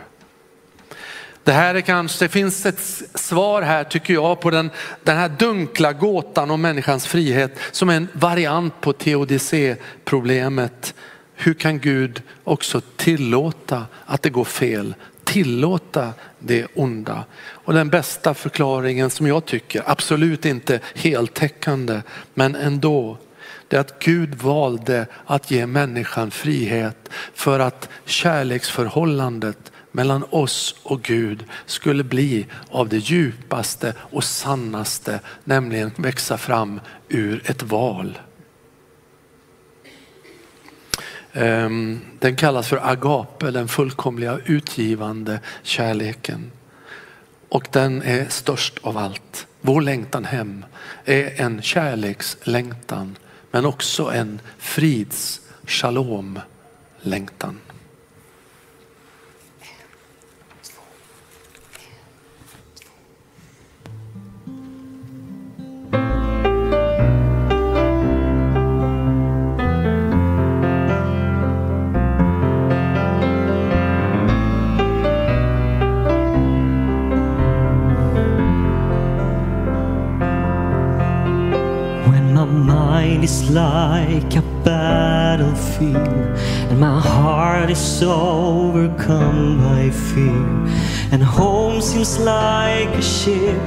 Det 1.45 1.53
här 1.53 1.75
är 1.75 1.81
kanske, 1.81 2.25
det 2.25 2.29
finns 2.29 2.67
ett 2.67 3.03
svar 3.15 3.63
här 3.63 3.85
tycker 3.85 4.15
jag 4.15 4.41
på 4.41 4.51
den, 4.51 4.71
den 5.03 5.17
här 5.17 5.29
dunkla 5.29 5.93
gåtan 5.93 6.51
om 6.51 6.61
människans 6.61 7.07
frihet 7.07 7.59
som 7.71 7.89
är 7.89 7.97
en 7.97 8.09
variant 8.13 8.81
på 8.81 8.93
teodicé-problemet. 8.93 10.95
hur 11.35 11.55
kan 11.55 11.79
Gud 11.79 12.23
också 12.45 12.81
tillåta 12.97 13.87
att 14.07 14.23
det 14.23 14.31
går 14.31 14.45
fel? 14.45 14.95
Tillåta 15.25 16.13
det 16.39 16.67
onda. 16.75 17.25
Och 17.51 17.75
den 17.75 17.89
bästa 17.89 18.35
förklaringen 18.35 19.11
som 19.11 19.27
jag 19.27 19.45
tycker, 19.45 19.83
absolut 19.87 20.45
inte 20.45 20.81
heltäckande, 20.95 22.03
men 22.35 22.55
ändå 22.55 23.19
det 23.69 23.77
är 23.77 23.81
att 23.81 23.99
Gud 23.99 24.35
valde 24.35 25.07
att 25.27 25.51
ge 25.51 25.67
människan 25.67 26.31
frihet 26.31 27.09
för 27.35 27.61
att 27.61 27.89
kärleksförhållandet 28.05 29.73
mellan 29.93 30.25
oss 30.31 30.75
och 30.83 31.03
Gud 31.03 31.45
skulle 31.67 32.05
bli 32.05 32.47
av 32.71 32.89
det 32.89 32.99
djupaste 32.99 33.95
och 33.99 34.25
sannaste, 34.25 35.21
nämligen 35.45 35.91
växa 35.97 36.39
fram 36.39 36.81
ur 37.09 37.43
ett 37.51 37.63
val. 37.63 38.19
Ehm, 41.33 42.01
den 42.19 42.37
kallas 42.37 42.69
för 42.69 42.91
agape, 42.91 43.51
den 43.51 43.69
fullkomliga 43.69 44.39
utgivande 44.45 45.41
kärleken. 45.63 46.53
Och 47.49 47.69
den 47.71 48.03
är 48.03 48.29
störst 48.29 48.79
av 48.83 48.99
allt. 48.99 49.47
Vår 49.61 49.81
längtan 49.81 50.25
hem 50.25 50.65
är 51.05 51.41
en 51.41 51.63
kärlekslängtan 51.63 53.17
men 53.51 53.67
också 53.67 54.11
en 54.11 54.41
frids 54.59 55.41
shalom 55.67 56.41
like 84.35 84.45
a 84.45 84.65
battlefield, 84.65 85.97
and 86.71 86.81
my 86.81 87.01
heart 87.01 87.71
is 87.71 88.03
overcome 88.03 89.59
by 89.59 89.91
fear. 89.91 90.47
And 91.11 91.23
home 91.23 91.81
seems 91.83 92.19
like 92.19 92.89
a 92.89 93.03
ship 93.03 93.61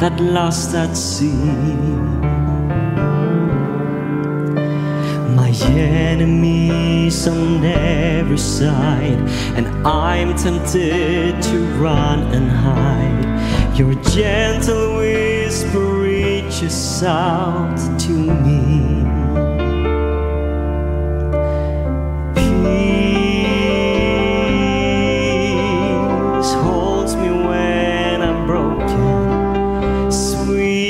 that 0.00 0.18
lost 0.20 0.74
at 0.74 0.96
sea. 0.96 1.32
My 5.34 5.52
enemies 5.68 7.28
on 7.28 7.64
every 7.64 8.38
side, 8.38 9.20
and 9.56 9.66
I'm 9.86 10.34
tempted 10.36 11.42
to 11.42 11.58
run 11.78 12.20
and 12.34 12.50
hide. 12.50 13.76
Your 13.76 13.94
gentle 13.94 14.96
whisper 14.96 15.78
reaches 15.78 17.02
out 17.02 17.76
to 18.00 18.12
me. 18.12 18.95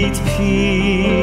needs 0.06 0.20
peace. 0.36 1.15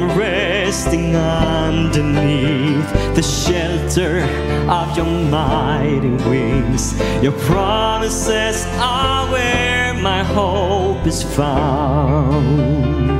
Resting 0.00 1.14
underneath 1.14 2.90
the 3.14 3.22
shelter 3.22 4.22
of 4.68 4.96
your 4.96 5.06
mighty 5.06 6.10
wings. 6.28 6.98
Your 7.22 7.32
promises 7.32 8.66
are 8.78 9.30
where 9.30 9.94
my 9.94 10.24
hope 10.24 11.06
is 11.06 11.22
found. 11.22 13.19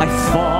I 0.00 0.06
fall 0.30 0.57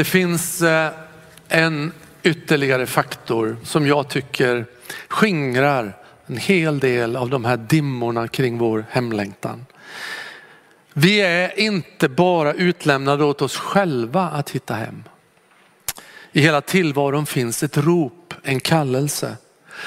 Det 0.00 0.04
finns 0.04 0.62
eh, 0.62 0.90
en 1.48 1.92
ytterligare 2.22 2.86
faktor 2.86 3.56
som 3.64 3.86
jag 3.86 4.08
tycker 4.08 4.66
skingrar 5.08 5.96
en 6.26 6.36
hel 6.36 6.78
del 6.78 7.16
av 7.16 7.30
de 7.30 7.44
här 7.44 7.56
dimmorna 7.56 8.28
kring 8.28 8.58
vår 8.58 8.84
hemlängtan. 8.90 9.66
Vi 10.92 11.20
är 11.20 11.60
inte 11.60 12.08
bara 12.08 12.52
utlämnade 12.52 13.24
åt 13.24 13.42
oss 13.42 13.56
själva 13.56 14.22
att 14.22 14.50
hitta 14.50 14.74
hem. 14.74 15.04
I 16.32 16.40
hela 16.40 16.60
tillvaron 16.60 17.26
finns 17.26 17.62
ett 17.62 17.76
rop, 17.76 18.34
en 18.42 18.60
kallelse. 18.60 19.36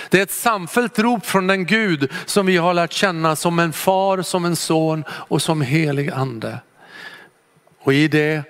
Det 0.10 0.20
är 0.20 0.24
ett 0.24 0.32
samfällt 0.32 1.00
rop 1.00 1.26
från 1.26 1.48
den 1.48 1.66
Gud 1.66 2.12
som 2.26 2.46
vi 2.46 2.58
har 2.58 2.74
lärt 2.74 2.94
känna 2.94 3.36
som 3.36 3.60
en 3.60 3.74
far, 3.74 4.22
som 4.22 4.46
en 4.46 4.56
son 4.56 5.04
och 5.10 5.42
som 5.42 5.62
helig 5.62 6.12
ande. 6.12 6.60
Och 7.80 7.94
i 7.94 8.08
det 8.08 8.44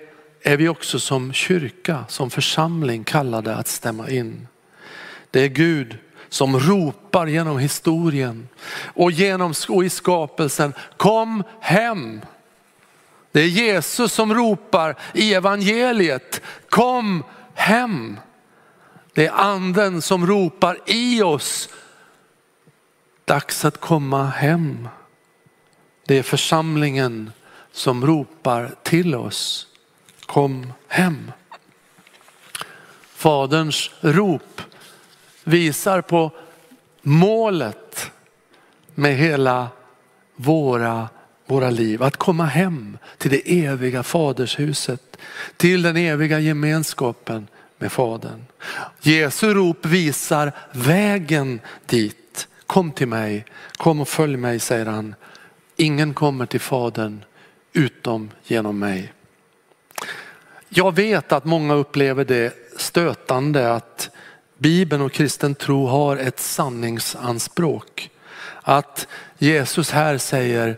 är 0.46 0.56
vi 0.56 0.68
också 0.68 1.00
som 1.00 1.32
kyrka, 1.32 2.04
som 2.08 2.30
församling 2.30 3.04
kallade 3.04 3.56
att 3.56 3.68
stämma 3.68 4.10
in. 4.10 4.48
Det 5.30 5.40
är 5.40 5.48
Gud 5.48 5.98
som 6.28 6.60
ropar 6.60 7.26
genom 7.26 7.58
historien 7.58 8.48
och, 8.84 9.10
genom, 9.10 9.54
och 9.68 9.84
i 9.84 9.90
skapelsen, 9.90 10.74
kom 10.96 11.42
hem. 11.60 12.20
Det 13.32 13.40
är 13.40 13.46
Jesus 13.46 14.12
som 14.12 14.34
ropar 14.34 14.96
i 15.14 15.34
evangeliet, 15.34 16.42
kom 16.68 17.24
hem. 17.54 18.20
Det 19.14 19.26
är 19.26 19.32
anden 19.32 20.02
som 20.02 20.26
ropar 20.26 20.78
i 20.86 21.22
oss, 21.22 21.68
dags 23.24 23.64
att 23.64 23.80
komma 23.80 24.26
hem. 24.26 24.88
Det 26.06 26.18
är 26.18 26.22
församlingen 26.22 27.32
som 27.72 28.06
ropar 28.06 28.74
till 28.82 29.14
oss, 29.14 29.66
kom 30.26 30.72
hem. 30.88 31.32
Faderns 33.14 33.90
rop 34.00 34.62
visar 35.44 36.00
på 36.00 36.30
målet 37.02 38.10
med 38.94 39.16
hela 39.16 39.68
våra, 40.36 41.08
våra 41.46 41.70
liv. 41.70 42.02
Att 42.02 42.16
komma 42.16 42.44
hem 42.44 42.98
till 43.18 43.30
det 43.30 43.64
eviga 43.64 44.02
fadershuset, 44.02 45.16
till 45.56 45.82
den 45.82 45.96
eviga 45.96 46.40
gemenskapen 46.40 47.46
med 47.78 47.92
Fadern. 47.92 48.44
Jesu 49.00 49.54
rop 49.54 49.86
visar 49.86 50.52
vägen 50.72 51.60
dit. 51.86 52.48
Kom 52.66 52.92
till 52.92 53.08
mig, 53.08 53.44
kom 53.76 54.00
och 54.00 54.08
följ 54.08 54.36
mig 54.36 54.58
säger 54.60 54.86
han. 54.86 55.14
Ingen 55.76 56.14
kommer 56.14 56.46
till 56.46 56.60
Fadern 56.60 57.24
utom 57.72 58.30
genom 58.44 58.78
mig. 58.78 59.12
Jag 60.68 60.94
vet 60.94 61.32
att 61.32 61.44
många 61.44 61.74
upplever 61.74 62.24
det 62.24 62.54
stötande 62.76 63.72
att 63.72 64.10
Bibeln 64.58 65.02
och 65.02 65.12
kristen 65.12 65.54
tro 65.54 65.86
har 65.86 66.16
ett 66.16 66.40
sanningsanspråk. 66.40 68.10
Att 68.62 69.08
Jesus 69.38 69.90
här 69.90 70.18
säger, 70.18 70.76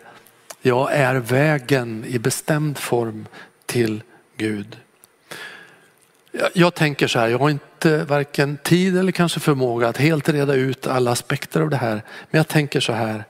jag 0.62 0.92
är 0.92 1.14
vägen 1.14 2.04
i 2.08 2.18
bestämd 2.18 2.78
form 2.78 3.26
till 3.66 4.02
Gud. 4.36 4.76
Jag 6.52 6.74
tänker 6.74 7.06
så 7.06 7.18
här, 7.18 7.28
jag 7.28 7.38
har 7.38 7.50
inte 7.50 8.04
varken 8.04 8.58
tid 8.62 8.98
eller 8.98 9.12
kanske 9.12 9.40
förmåga 9.40 9.88
att 9.88 9.96
helt 9.96 10.28
reda 10.28 10.54
ut 10.54 10.86
alla 10.86 11.10
aspekter 11.10 11.60
av 11.60 11.70
det 11.70 11.76
här. 11.76 12.02
Men 12.30 12.38
jag 12.38 12.48
tänker 12.48 12.80
så 12.80 12.92
här, 12.92 13.24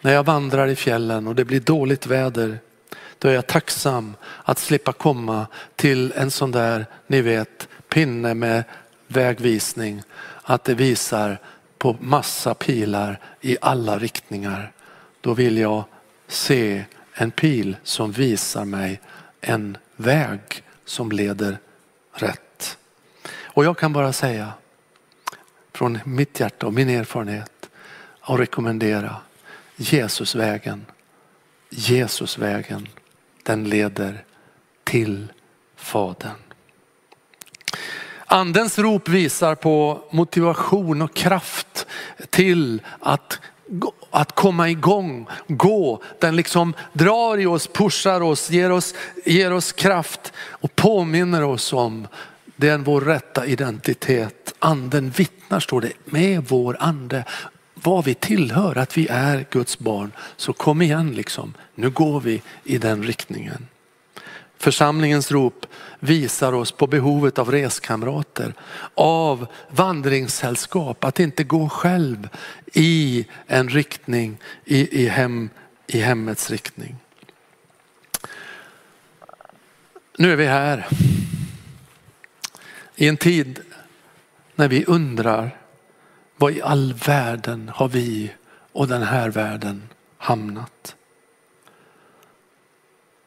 när 0.00 0.12
jag 0.12 0.24
vandrar 0.24 0.68
i 0.68 0.76
fjällen 0.76 1.26
och 1.26 1.34
det 1.34 1.44
blir 1.44 1.60
dåligt 1.60 2.06
väder, 2.06 2.58
då 3.18 3.28
är 3.28 3.34
jag 3.34 3.46
tacksam 3.46 4.16
att 4.44 4.58
slippa 4.58 4.92
komma 4.92 5.46
till 5.76 6.12
en 6.16 6.30
sån 6.30 6.50
där, 6.50 6.86
ni 7.06 7.22
vet, 7.22 7.68
pinne 7.88 8.34
med 8.34 8.64
vägvisning. 9.06 10.02
Att 10.42 10.64
det 10.64 10.74
visar 10.74 11.38
på 11.78 11.96
massa 12.00 12.54
pilar 12.54 13.20
i 13.40 13.56
alla 13.60 13.98
riktningar. 13.98 14.72
Då 15.20 15.34
vill 15.34 15.58
jag 15.58 15.84
se 16.28 16.84
en 17.14 17.30
pil 17.30 17.76
som 17.82 18.12
visar 18.12 18.64
mig 18.64 19.00
en 19.40 19.76
väg 19.96 20.40
som 20.84 21.12
leder 21.12 21.58
rätt. 22.12 22.78
Och 23.42 23.64
jag 23.64 23.78
kan 23.78 23.92
bara 23.92 24.12
säga 24.12 24.52
från 25.72 25.98
mitt 26.04 26.40
hjärta 26.40 26.66
och 26.66 26.74
min 26.74 26.88
erfarenhet 26.88 27.70
och 28.20 28.38
rekommendera 28.38 29.16
Jesusvägen. 29.76 30.86
Jesusvägen, 31.70 32.88
den 33.44 33.64
leder 33.64 34.24
till 34.84 35.32
Fadern. 35.76 36.36
Andens 38.26 38.78
rop 38.78 39.08
visar 39.08 39.54
på 39.54 40.04
motivation 40.10 41.02
och 41.02 41.14
kraft 41.14 41.86
till 42.30 42.82
att, 43.00 43.40
att 44.10 44.34
komma 44.34 44.70
igång, 44.70 45.28
gå. 45.48 46.02
Den 46.20 46.36
liksom 46.36 46.74
drar 46.92 47.38
i 47.38 47.46
oss, 47.46 47.66
pushar 47.66 48.20
oss, 48.20 48.50
ger 48.50 48.72
oss, 48.72 48.94
ger 49.24 49.52
oss 49.52 49.72
kraft 49.72 50.32
och 50.36 50.76
påminner 50.76 51.42
oss 51.42 51.72
om 51.72 52.08
den 52.56 52.84
vår 52.84 53.00
rätta 53.00 53.46
identitet. 53.46 54.54
Anden 54.58 55.10
vittnar, 55.10 55.60
står 55.60 55.80
det, 55.80 55.92
med 56.04 56.44
vår 56.48 56.76
ande 56.80 57.24
vad 57.84 58.04
vi 58.04 58.14
tillhör, 58.14 58.78
att 58.78 58.96
vi 58.96 59.08
är 59.10 59.46
Guds 59.50 59.78
barn. 59.78 60.12
Så 60.36 60.52
kom 60.52 60.82
igen 60.82 61.12
liksom, 61.12 61.54
nu 61.74 61.90
går 61.90 62.20
vi 62.20 62.42
i 62.64 62.78
den 62.78 63.02
riktningen. 63.02 63.66
Församlingens 64.58 65.30
rop 65.30 65.66
visar 66.00 66.52
oss 66.52 66.72
på 66.72 66.86
behovet 66.86 67.38
av 67.38 67.50
reskamrater, 67.50 68.54
av 68.94 69.46
vandringssällskap, 69.70 71.04
att 71.04 71.20
inte 71.20 71.44
gå 71.44 71.68
själv 71.68 72.28
i 72.72 73.26
en 73.46 73.68
riktning, 73.68 74.38
i, 74.64 75.02
i, 75.02 75.08
hem, 75.08 75.50
i 75.86 76.00
hemmets 76.00 76.50
riktning. 76.50 76.96
Nu 80.18 80.32
är 80.32 80.36
vi 80.36 80.46
här 80.46 80.86
i 82.96 83.08
en 83.08 83.16
tid 83.16 83.60
när 84.54 84.68
vi 84.68 84.84
undrar 84.84 85.63
vad 86.36 86.52
i 86.52 86.62
all 86.62 86.94
världen 86.94 87.70
har 87.74 87.88
vi 87.88 88.32
och 88.72 88.88
den 88.88 89.02
här 89.02 89.28
världen 89.28 89.88
hamnat? 90.18 90.96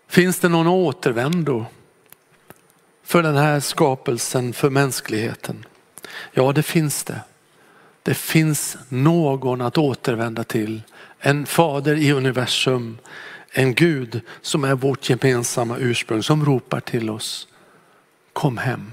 Finns 0.08 0.40
det 0.40 0.50
någon 0.50 0.68
återvändo 0.68 1.66
för 3.04 3.24
den 3.24 3.36
här 3.36 3.60
skapelsen, 3.60 4.54
för 4.54 4.70
mänskligheten? 4.70 5.66
Ja, 6.32 6.52
det 6.52 6.64
finns 6.64 7.04
det. 7.04 7.22
Det 8.04 8.14
finns 8.14 8.78
någon 8.90 9.62
att 9.62 9.78
återvända 9.78 10.44
till. 10.44 10.82
En 11.20 11.46
fader 11.46 11.96
i 11.96 12.12
universum, 12.12 12.98
en 13.52 13.74
Gud 13.74 14.22
som 14.42 14.64
är 14.64 14.76
vårt 14.76 15.10
gemensamma 15.10 15.78
ursprung, 15.78 16.24
som 16.24 16.46
ropar 16.46 16.80
till 16.80 17.10
oss. 17.10 17.48
Kom 18.34 18.58
hem. 18.58 18.92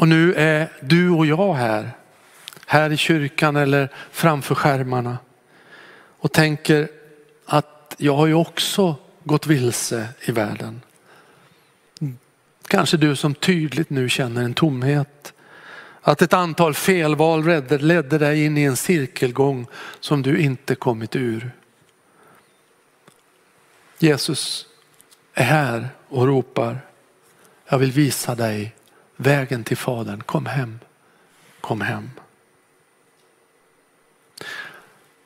Och 0.00 0.08
nu 0.08 0.34
är 0.34 0.72
du 0.80 1.10
och 1.10 1.26
jag 1.26 1.54
här, 1.54 1.90
här 2.66 2.90
i 2.92 2.96
kyrkan 2.96 3.56
eller 3.56 3.88
framför 4.10 4.54
skärmarna 4.54 5.18
och 6.18 6.32
tänker 6.32 6.88
att 7.46 7.94
jag 7.98 8.16
har 8.16 8.26
ju 8.26 8.34
också 8.34 8.96
gått 9.24 9.46
vilse 9.46 10.08
i 10.20 10.32
världen. 10.32 10.80
Kanske 12.68 12.96
du 12.96 13.16
som 13.16 13.34
tydligt 13.34 13.90
nu 13.90 14.08
känner 14.08 14.42
en 14.42 14.54
tomhet. 14.54 15.32
Att 16.00 16.22
ett 16.22 16.32
antal 16.32 16.74
felval 16.74 17.44
ledde 17.68 18.18
dig 18.18 18.44
in 18.44 18.58
i 18.58 18.62
en 18.62 18.76
cirkelgång 18.76 19.66
som 20.00 20.22
du 20.22 20.40
inte 20.40 20.74
kommit 20.74 21.16
ur. 21.16 21.50
Jesus 23.98 24.66
är 25.34 25.44
här 25.44 25.88
och 26.08 26.26
ropar, 26.26 26.80
jag 27.68 27.78
vill 27.78 27.92
visa 27.92 28.34
dig 28.34 28.74
vägen 29.20 29.64
till 29.64 29.76
Fadern. 29.76 30.22
Kom 30.22 30.46
hem, 30.46 30.78
kom 31.60 31.80
hem. 31.80 32.10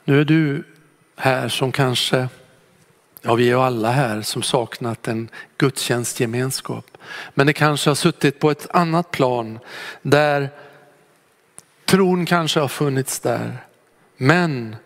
Nu 0.04 0.20
är 0.20 0.24
du 0.24 0.64
här 1.16 1.48
som 1.48 1.72
kanske, 1.72 2.28
ja 3.22 3.34
vi 3.34 3.50
är 3.50 3.56
alla 3.66 3.90
här 3.90 4.22
som 4.22 4.42
saknat 4.42 5.08
en 5.08 5.28
gudstjänstgemenskap. 5.58 6.98
Men 7.34 7.46
det 7.46 7.52
kanske 7.52 7.90
har 7.90 7.94
suttit 7.94 8.40
på 8.40 8.50
ett 8.50 8.66
annat 8.70 9.10
plan 9.10 9.58
där 10.02 10.50
tron 11.84 12.26
kanske 12.26 12.60
har 12.60 12.68
funnits 12.68 13.20
där. 13.20 13.56
Men 14.16 14.76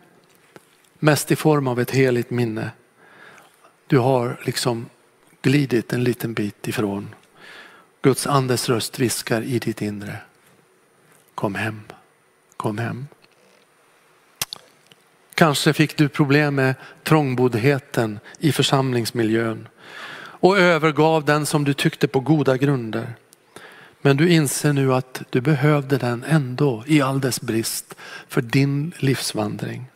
mest 0.98 1.30
i 1.30 1.36
form 1.36 1.68
av 1.68 1.80
ett 1.80 1.90
heligt 1.90 2.30
minne. 2.30 2.70
Du 3.86 3.98
har 3.98 4.40
liksom 4.44 4.88
glidit 5.42 5.92
en 5.92 6.04
liten 6.04 6.34
bit 6.34 6.68
ifrån 6.68 7.14
Guds 8.02 8.26
andes 8.26 8.68
röst 8.68 8.98
viskar 8.98 9.42
i 9.42 9.58
ditt 9.58 9.82
inre. 9.82 10.16
Kom 11.34 11.54
hem, 11.54 11.82
kom 12.56 12.78
hem. 12.78 13.06
Kanske 15.34 15.72
fick 15.72 15.96
du 15.96 16.08
problem 16.08 16.54
med 16.54 16.74
trångboddheten 17.02 18.20
i 18.38 18.52
församlingsmiljön 18.52 19.68
och 20.40 20.58
övergav 20.58 21.24
den 21.24 21.46
som 21.46 21.64
du 21.64 21.74
tyckte 21.74 22.08
på 22.08 22.20
goda 22.20 22.56
grunder. 22.56 23.14
Men 24.00 24.16
du 24.16 24.28
inser 24.28 24.72
nu 24.72 24.94
att 24.94 25.22
du 25.30 25.40
behövde 25.40 25.98
den 25.98 26.24
ändå 26.24 26.84
i 26.86 27.00
all 27.00 27.20
dess 27.20 27.40
brist 27.40 27.94
för 28.28 28.40
din 28.40 28.92
livsvandring. 28.98 29.86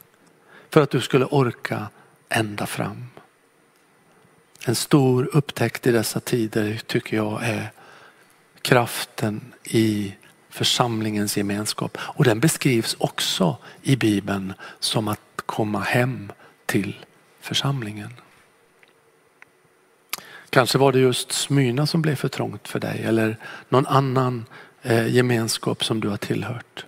För 0.70 0.82
att 0.82 0.90
du 0.90 1.00
skulle 1.00 1.24
orka 1.24 1.88
ända 2.28 2.66
fram. 2.66 3.06
En 4.64 4.74
stor 4.74 5.30
upptäckt 5.32 5.86
i 5.86 5.92
dessa 5.92 6.20
tider 6.20 6.80
tycker 6.86 7.16
jag 7.16 7.44
är 7.44 7.72
kraften 8.62 9.52
i 9.64 10.14
församlingens 10.50 11.36
gemenskap. 11.36 11.98
Och 12.00 12.24
den 12.24 12.40
beskrivs 12.40 12.96
också 12.98 13.56
i 13.82 13.96
Bibeln 13.96 14.52
som 14.80 15.08
att 15.08 15.20
komma 15.46 15.80
hem 15.80 16.32
till 16.66 17.04
församlingen. 17.40 18.10
Kanske 20.50 20.78
var 20.78 20.92
det 20.92 20.98
just 20.98 21.32
Smyrna 21.32 21.86
som 21.86 22.02
blev 22.02 22.14
för 22.14 22.28
trångt 22.28 22.68
för 22.68 22.80
dig 22.80 23.02
eller 23.04 23.36
någon 23.68 23.86
annan 23.86 24.44
eh, 24.82 25.06
gemenskap 25.06 25.84
som 25.84 26.00
du 26.00 26.08
har 26.08 26.16
tillhört. 26.16 26.84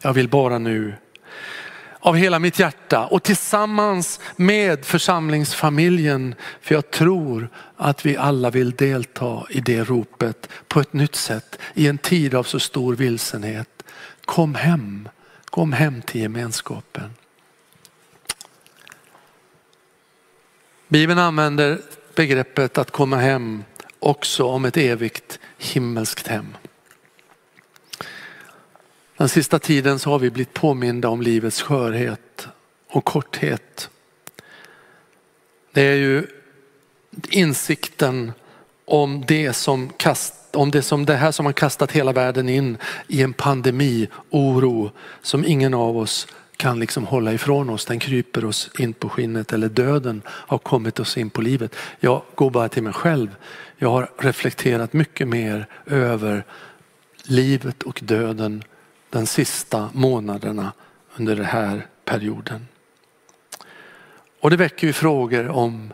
Jag 0.00 0.12
vill 0.12 0.28
bara 0.28 0.58
nu 0.58 0.94
av 2.08 2.16
hela 2.16 2.38
mitt 2.38 2.58
hjärta 2.58 3.06
och 3.06 3.22
tillsammans 3.22 4.20
med 4.36 4.84
församlingsfamiljen. 4.84 6.34
För 6.60 6.74
jag 6.74 6.90
tror 6.90 7.48
att 7.76 8.06
vi 8.06 8.16
alla 8.16 8.50
vill 8.50 8.70
delta 8.70 9.46
i 9.50 9.60
det 9.60 9.84
ropet 9.84 10.48
på 10.68 10.80
ett 10.80 10.92
nytt 10.92 11.14
sätt 11.14 11.58
i 11.74 11.86
en 11.86 11.98
tid 11.98 12.34
av 12.34 12.42
så 12.42 12.60
stor 12.60 12.96
vilsenhet. 12.96 13.82
Kom 14.24 14.54
hem, 14.54 15.08
kom 15.44 15.72
hem 15.72 16.02
till 16.02 16.20
gemenskapen. 16.20 17.10
Bibeln 20.88 21.18
använder 21.18 21.80
begreppet 22.14 22.78
att 22.78 22.90
komma 22.90 23.16
hem 23.16 23.64
också 23.98 24.44
om 24.44 24.64
ett 24.64 24.76
evigt 24.76 25.38
himmelskt 25.58 26.26
hem. 26.26 26.56
Den 29.18 29.28
sista 29.28 29.58
tiden 29.58 29.98
så 29.98 30.10
har 30.10 30.18
vi 30.18 30.30
blivit 30.30 30.54
påminda 30.54 31.08
om 31.08 31.22
livets 31.22 31.62
skörhet 31.62 32.48
och 32.90 33.04
korthet. 33.04 33.90
Det 35.72 35.82
är 35.82 35.94
ju 35.94 36.26
insikten 37.30 38.32
om 38.84 39.24
det 39.28 39.52
som 39.52 39.88
kast, 39.96 40.34
om 40.52 40.70
det 40.70 40.82
som 40.82 41.06
det 41.06 41.14
här 41.14 41.32
som 41.32 41.46
har 41.46 41.52
kastat 41.52 41.92
hela 41.92 42.12
världen 42.12 42.48
in 42.48 42.76
i 43.08 43.22
en 43.22 43.32
pandemi, 43.32 44.08
oro 44.30 44.90
som 45.22 45.44
ingen 45.44 45.74
av 45.74 45.98
oss 45.98 46.26
kan 46.56 46.78
liksom 46.78 47.06
hålla 47.06 47.32
ifrån 47.32 47.70
oss. 47.70 47.84
Den 47.84 47.98
kryper 47.98 48.44
oss 48.44 48.70
in 48.78 48.92
på 48.92 49.08
skinnet 49.08 49.52
eller 49.52 49.68
döden 49.68 50.22
har 50.26 50.58
kommit 50.58 51.00
oss 51.00 51.18
in 51.18 51.30
på 51.30 51.42
livet. 51.42 51.76
Jag 52.00 52.22
går 52.34 52.50
bara 52.50 52.68
till 52.68 52.82
mig 52.82 52.92
själv. 52.92 53.36
Jag 53.76 53.90
har 53.90 54.10
reflekterat 54.18 54.92
mycket 54.92 55.28
mer 55.28 55.66
över 55.86 56.44
livet 57.22 57.82
och 57.82 58.00
döden 58.02 58.64
de 59.10 59.26
sista 59.26 59.90
månaderna 59.92 60.72
under 61.16 61.36
den 61.36 61.44
här 61.44 61.86
perioden. 62.04 62.68
Och 64.40 64.50
det 64.50 64.56
väcker 64.56 64.86
ju 64.86 64.92
frågor 64.92 65.48
om 65.48 65.92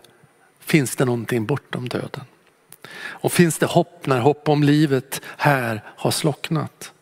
finns 0.61 0.97
det 0.97 1.05
någonting 1.05 1.47
bortom 1.47 1.89
döden? 1.89 2.25
Och 2.97 3.33
finns 3.33 3.59
det 3.59 3.67
hopp 3.67 4.07
när 4.07 4.21
hopp 4.21 4.49
om 4.49 4.63
livet 4.63 5.21
här 5.37 5.83
har 5.87 6.11
slocknat? 6.11 6.94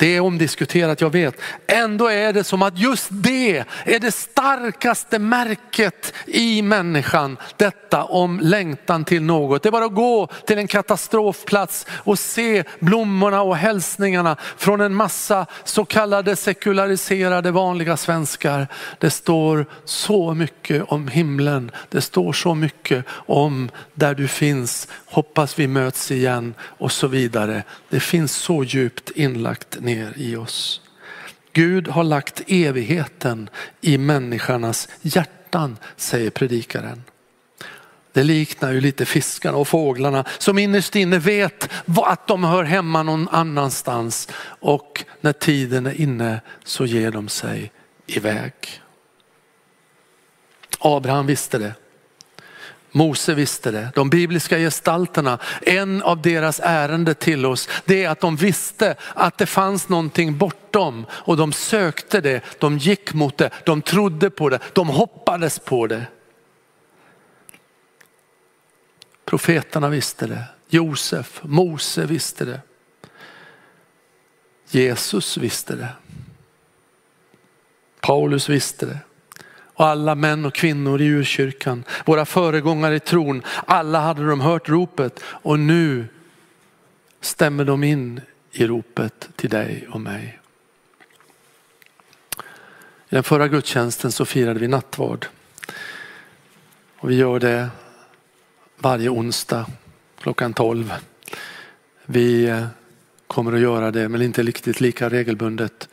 Det 0.00 0.16
är 0.16 0.20
omdiskuterat, 0.20 1.00
jag 1.00 1.12
vet. 1.12 1.34
Ändå 1.66 2.10
är 2.10 2.32
det 2.32 2.44
som 2.44 2.62
att 2.62 2.78
just 2.78 3.08
det 3.10 3.64
är 3.84 3.98
det 3.98 4.12
starkaste 4.12 5.18
märket 5.18 6.12
i 6.26 6.62
människan. 6.62 7.36
Detta 7.56 8.04
om 8.04 8.40
längtan 8.40 9.04
till 9.04 9.22
något. 9.22 9.62
Det 9.62 9.68
är 9.68 9.70
bara 9.70 9.84
att 9.84 9.94
gå 9.94 10.28
till 10.46 10.58
en 10.58 10.66
katastrofplats 10.66 11.86
och 11.90 12.18
se 12.18 12.64
blommorna 12.78 13.42
och 13.42 13.56
hälsningarna 13.56 14.36
från 14.56 14.80
en 14.80 14.94
massa 14.94 15.46
så 15.64 15.84
kallade 15.84 16.36
sekulariserade 16.36 17.50
vanliga 17.50 17.96
svenskar. 17.96 18.68
Det 18.98 19.10
står 19.10 19.66
så 19.84 20.34
mycket 20.34 20.84
om 20.88 21.08
himlen. 21.08 21.70
Det 21.88 22.00
står 22.00 22.32
så 22.32 22.54
mycket 22.54 23.04
om 23.10 23.70
där 23.94 24.14
du 24.14 24.28
finns. 24.28 24.88
Hoppas 25.06 25.58
vi 25.58 25.66
möts 25.66 26.10
igen 26.10 26.54
och 26.60 26.92
så 26.92 27.06
vidare. 27.06 27.62
Det 27.88 28.00
finns 28.00 28.32
så 28.32 28.64
djupt 28.64 29.10
inlagt 29.10 29.76
ner 29.94 30.12
i 30.16 30.36
oss. 30.36 30.80
Gud 31.52 31.88
har 31.88 32.04
lagt 32.04 32.42
evigheten 32.46 33.50
i 33.80 33.98
människornas 33.98 34.88
hjärtan, 35.02 35.76
säger 35.96 36.30
predikaren. 36.30 37.02
Det 38.12 38.22
liknar 38.22 38.72
ju 38.72 38.80
lite 38.80 39.06
fiskarna 39.06 39.56
och 39.56 39.68
fåglarna 39.68 40.24
som 40.38 40.58
innerst 40.58 40.96
inne 40.96 41.18
vet 41.18 41.68
att 41.96 42.26
de 42.26 42.44
hör 42.44 42.64
hemma 42.64 43.02
någon 43.02 43.28
annanstans 43.28 44.28
och 44.60 45.04
när 45.20 45.32
tiden 45.32 45.86
är 45.86 46.00
inne 46.00 46.40
så 46.64 46.86
ger 46.86 47.10
de 47.10 47.28
sig 47.28 47.72
iväg. 48.06 48.52
Abraham 50.78 51.26
visste 51.26 51.58
det. 51.58 51.74
Mose 52.92 53.34
visste 53.34 53.70
det, 53.70 53.88
de 53.94 54.10
bibliska 54.10 54.58
gestalterna, 54.58 55.38
en 55.62 56.02
av 56.02 56.22
deras 56.22 56.60
ärende 56.64 57.14
till 57.14 57.46
oss, 57.46 57.68
det 57.84 58.04
är 58.04 58.10
att 58.10 58.20
de 58.20 58.36
visste 58.36 58.96
att 59.14 59.38
det 59.38 59.46
fanns 59.46 59.88
någonting 59.88 60.38
bortom 60.38 61.06
och 61.10 61.36
de 61.36 61.52
sökte 61.52 62.20
det, 62.20 62.40
de 62.58 62.78
gick 62.78 63.14
mot 63.14 63.38
det, 63.38 63.50
de 63.64 63.82
trodde 63.82 64.30
på 64.30 64.48
det, 64.48 64.58
de 64.72 64.88
hoppades 64.88 65.58
på 65.58 65.86
det. 65.86 66.06
Profeterna 69.24 69.88
visste 69.88 70.26
det, 70.26 70.44
Josef, 70.68 71.40
Mose 71.42 72.06
visste 72.06 72.44
det. 72.44 72.60
Jesus 74.70 75.36
visste 75.36 75.76
det. 75.76 75.88
Paulus 78.00 78.48
visste 78.48 78.86
det 78.86 78.98
och 79.80 79.86
alla 79.86 80.14
män 80.14 80.44
och 80.44 80.54
kvinnor 80.54 81.00
i 81.00 81.06
urkyrkan, 81.06 81.84
våra 82.04 82.24
föregångare 82.24 82.96
i 82.96 83.00
tron, 83.00 83.42
alla 83.66 84.00
hade 84.00 84.26
de 84.26 84.40
hört 84.40 84.68
ropet 84.68 85.20
och 85.24 85.58
nu 85.58 86.06
stämmer 87.20 87.64
de 87.64 87.84
in 87.84 88.20
i 88.52 88.66
ropet 88.66 89.28
till 89.36 89.50
dig 89.50 89.88
och 89.90 90.00
mig. 90.00 90.38
I 93.08 93.14
den 93.14 93.22
förra 93.22 93.48
gudstjänsten 93.48 94.12
så 94.12 94.24
firade 94.24 94.60
vi 94.60 94.68
nattvard. 94.68 95.26
Och 96.96 97.10
vi 97.10 97.14
gör 97.14 97.40
det 97.40 97.68
varje 98.78 99.08
onsdag 99.08 99.66
klockan 100.18 100.54
12. 100.54 100.94
Vi 102.06 102.44
eh, 102.44 102.66
kommer 103.26 103.52
att 103.52 103.60
göra 103.60 103.90
det, 103.90 104.08
men 104.08 104.22
inte 104.22 104.42
riktigt 104.42 104.80
lika 104.80 105.08
regelbundet 105.08 105.88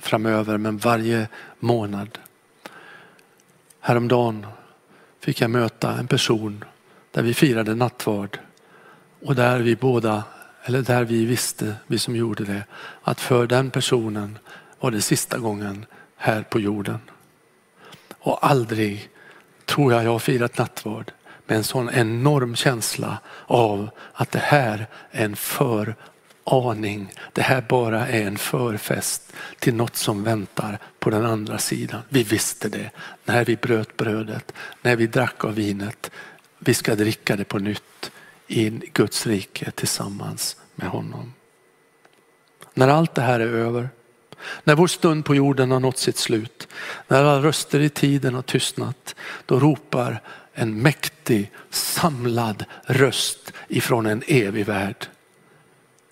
framöver, 0.00 0.58
men 0.58 0.78
varje 0.78 1.28
månad. 1.58 2.18
Häromdagen 3.80 4.46
fick 5.20 5.40
jag 5.40 5.50
möta 5.50 5.92
en 5.92 6.06
person 6.06 6.64
där 7.10 7.22
vi 7.22 7.34
firade 7.34 7.74
nattvard 7.74 8.38
och 9.22 9.34
där 9.34 9.58
vi 9.58 9.76
båda, 9.76 10.24
eller 10.64 10.82
där 10.82 11.04
vi 11.04 11.24
visste, 11.24 11.74
vi 11.86 11.98
som 11.98 12.16
gjorde 12.16 12.44
det, 12.44 12.64
att 13.02 13.20
för 13.20 13.46
den 13.46 13.70
personen 13.70 14.38
var 14.80 14.90
det 14.90 15.00
sista 15.00 15.38
gången 15.38 15.86
här 16.16 16.42
på 16.42 16.60
jorden. 16.60 16.98
Och 18.18 18.46
aldrig 18.46 19.08
tror 19.64 19.92
jag 19.92 20.04
jag 20.04 20.10
har 20.10 20.18
firat 20.18 20.58
nattvard 20.58 21.12
med 21.46 21.56
en 21.56 21.64
sån 21.64 21.90
enorm 21.90 22.56
känsla 22.56 23.18
av 23.46 23.90
att 24.12 24.30
det 24.30 24.38
här 24.38 24.86
är 25.10 25.24
en 25.24 25.36
för 25.36 25.94
aning. 26.50 27.12
Det 27.32 27.42
här 27.42 27.64
bara 27.68 28.08
är 28.08 28.26
en 28.26 28.38
förfest 28.38 29.32
till 29.58 29.74
något 29.74 29.96
som 29.96 30.24
väntar 30.24 30.78
på 30.98 31.10
den 31.10 31.26
andra 31.26 31.58
sidan. 31.58 32.00
Vi 32.08 32.22
visste 32.22 32.68
det 32.68 32.90
när 33.24 33.44
vi 33.44 33.56
bröt 33.56 33.96
brödet, 33.96 34.52
när 34.82 34.96
vi 34.96 35.06
drack 35.06 35.44
av 35.44 35.54
vinet. 35.54 36.10
Vi 36.58 36.74
ska 36.74 36.94
dricka 36.94 37.36
det 37.36 37.44
på 37.44 37.58
nytt 37.58 38.10
i 38.46 38.70
Guds 38.70 39.26
rike 39.26 39.70
tillsammans 39.70 40.56
med 40.74 40.88
honom. 40.88 41.32
När 42.74 42.88
allt 42.88 43.14
det 43.14 43.22
här 43.22 43.40
är 43.40 43.46
över, 43.46 43.88
när 44.64 44.74
vår 44.74 44.86
stund 44.86 45.24
på 45.24 45.34
jorden 45.34 45.70
har 45.70 45.80
nått 45.80 45.98
sitt 45.98 46.16
slut, 46.16 46.68
när 47.08 47.24
alla 47.24 47.42
röster 47.42 47.80
i 47.80 47.88
tiden 47.88 48.34
har 48.34 48.42
tystnat, 48.42 49.14
då 49.46 49.60
ropar 49.60 50.22
en 50.52 50.82
mäktig 50.82 51.50
samlad 51.70 52.64
röst 52.84 53.52
ifrån 53.68 54.06
en 54.06 54.22
evig 54.26 54.66
värld 54.66 55.06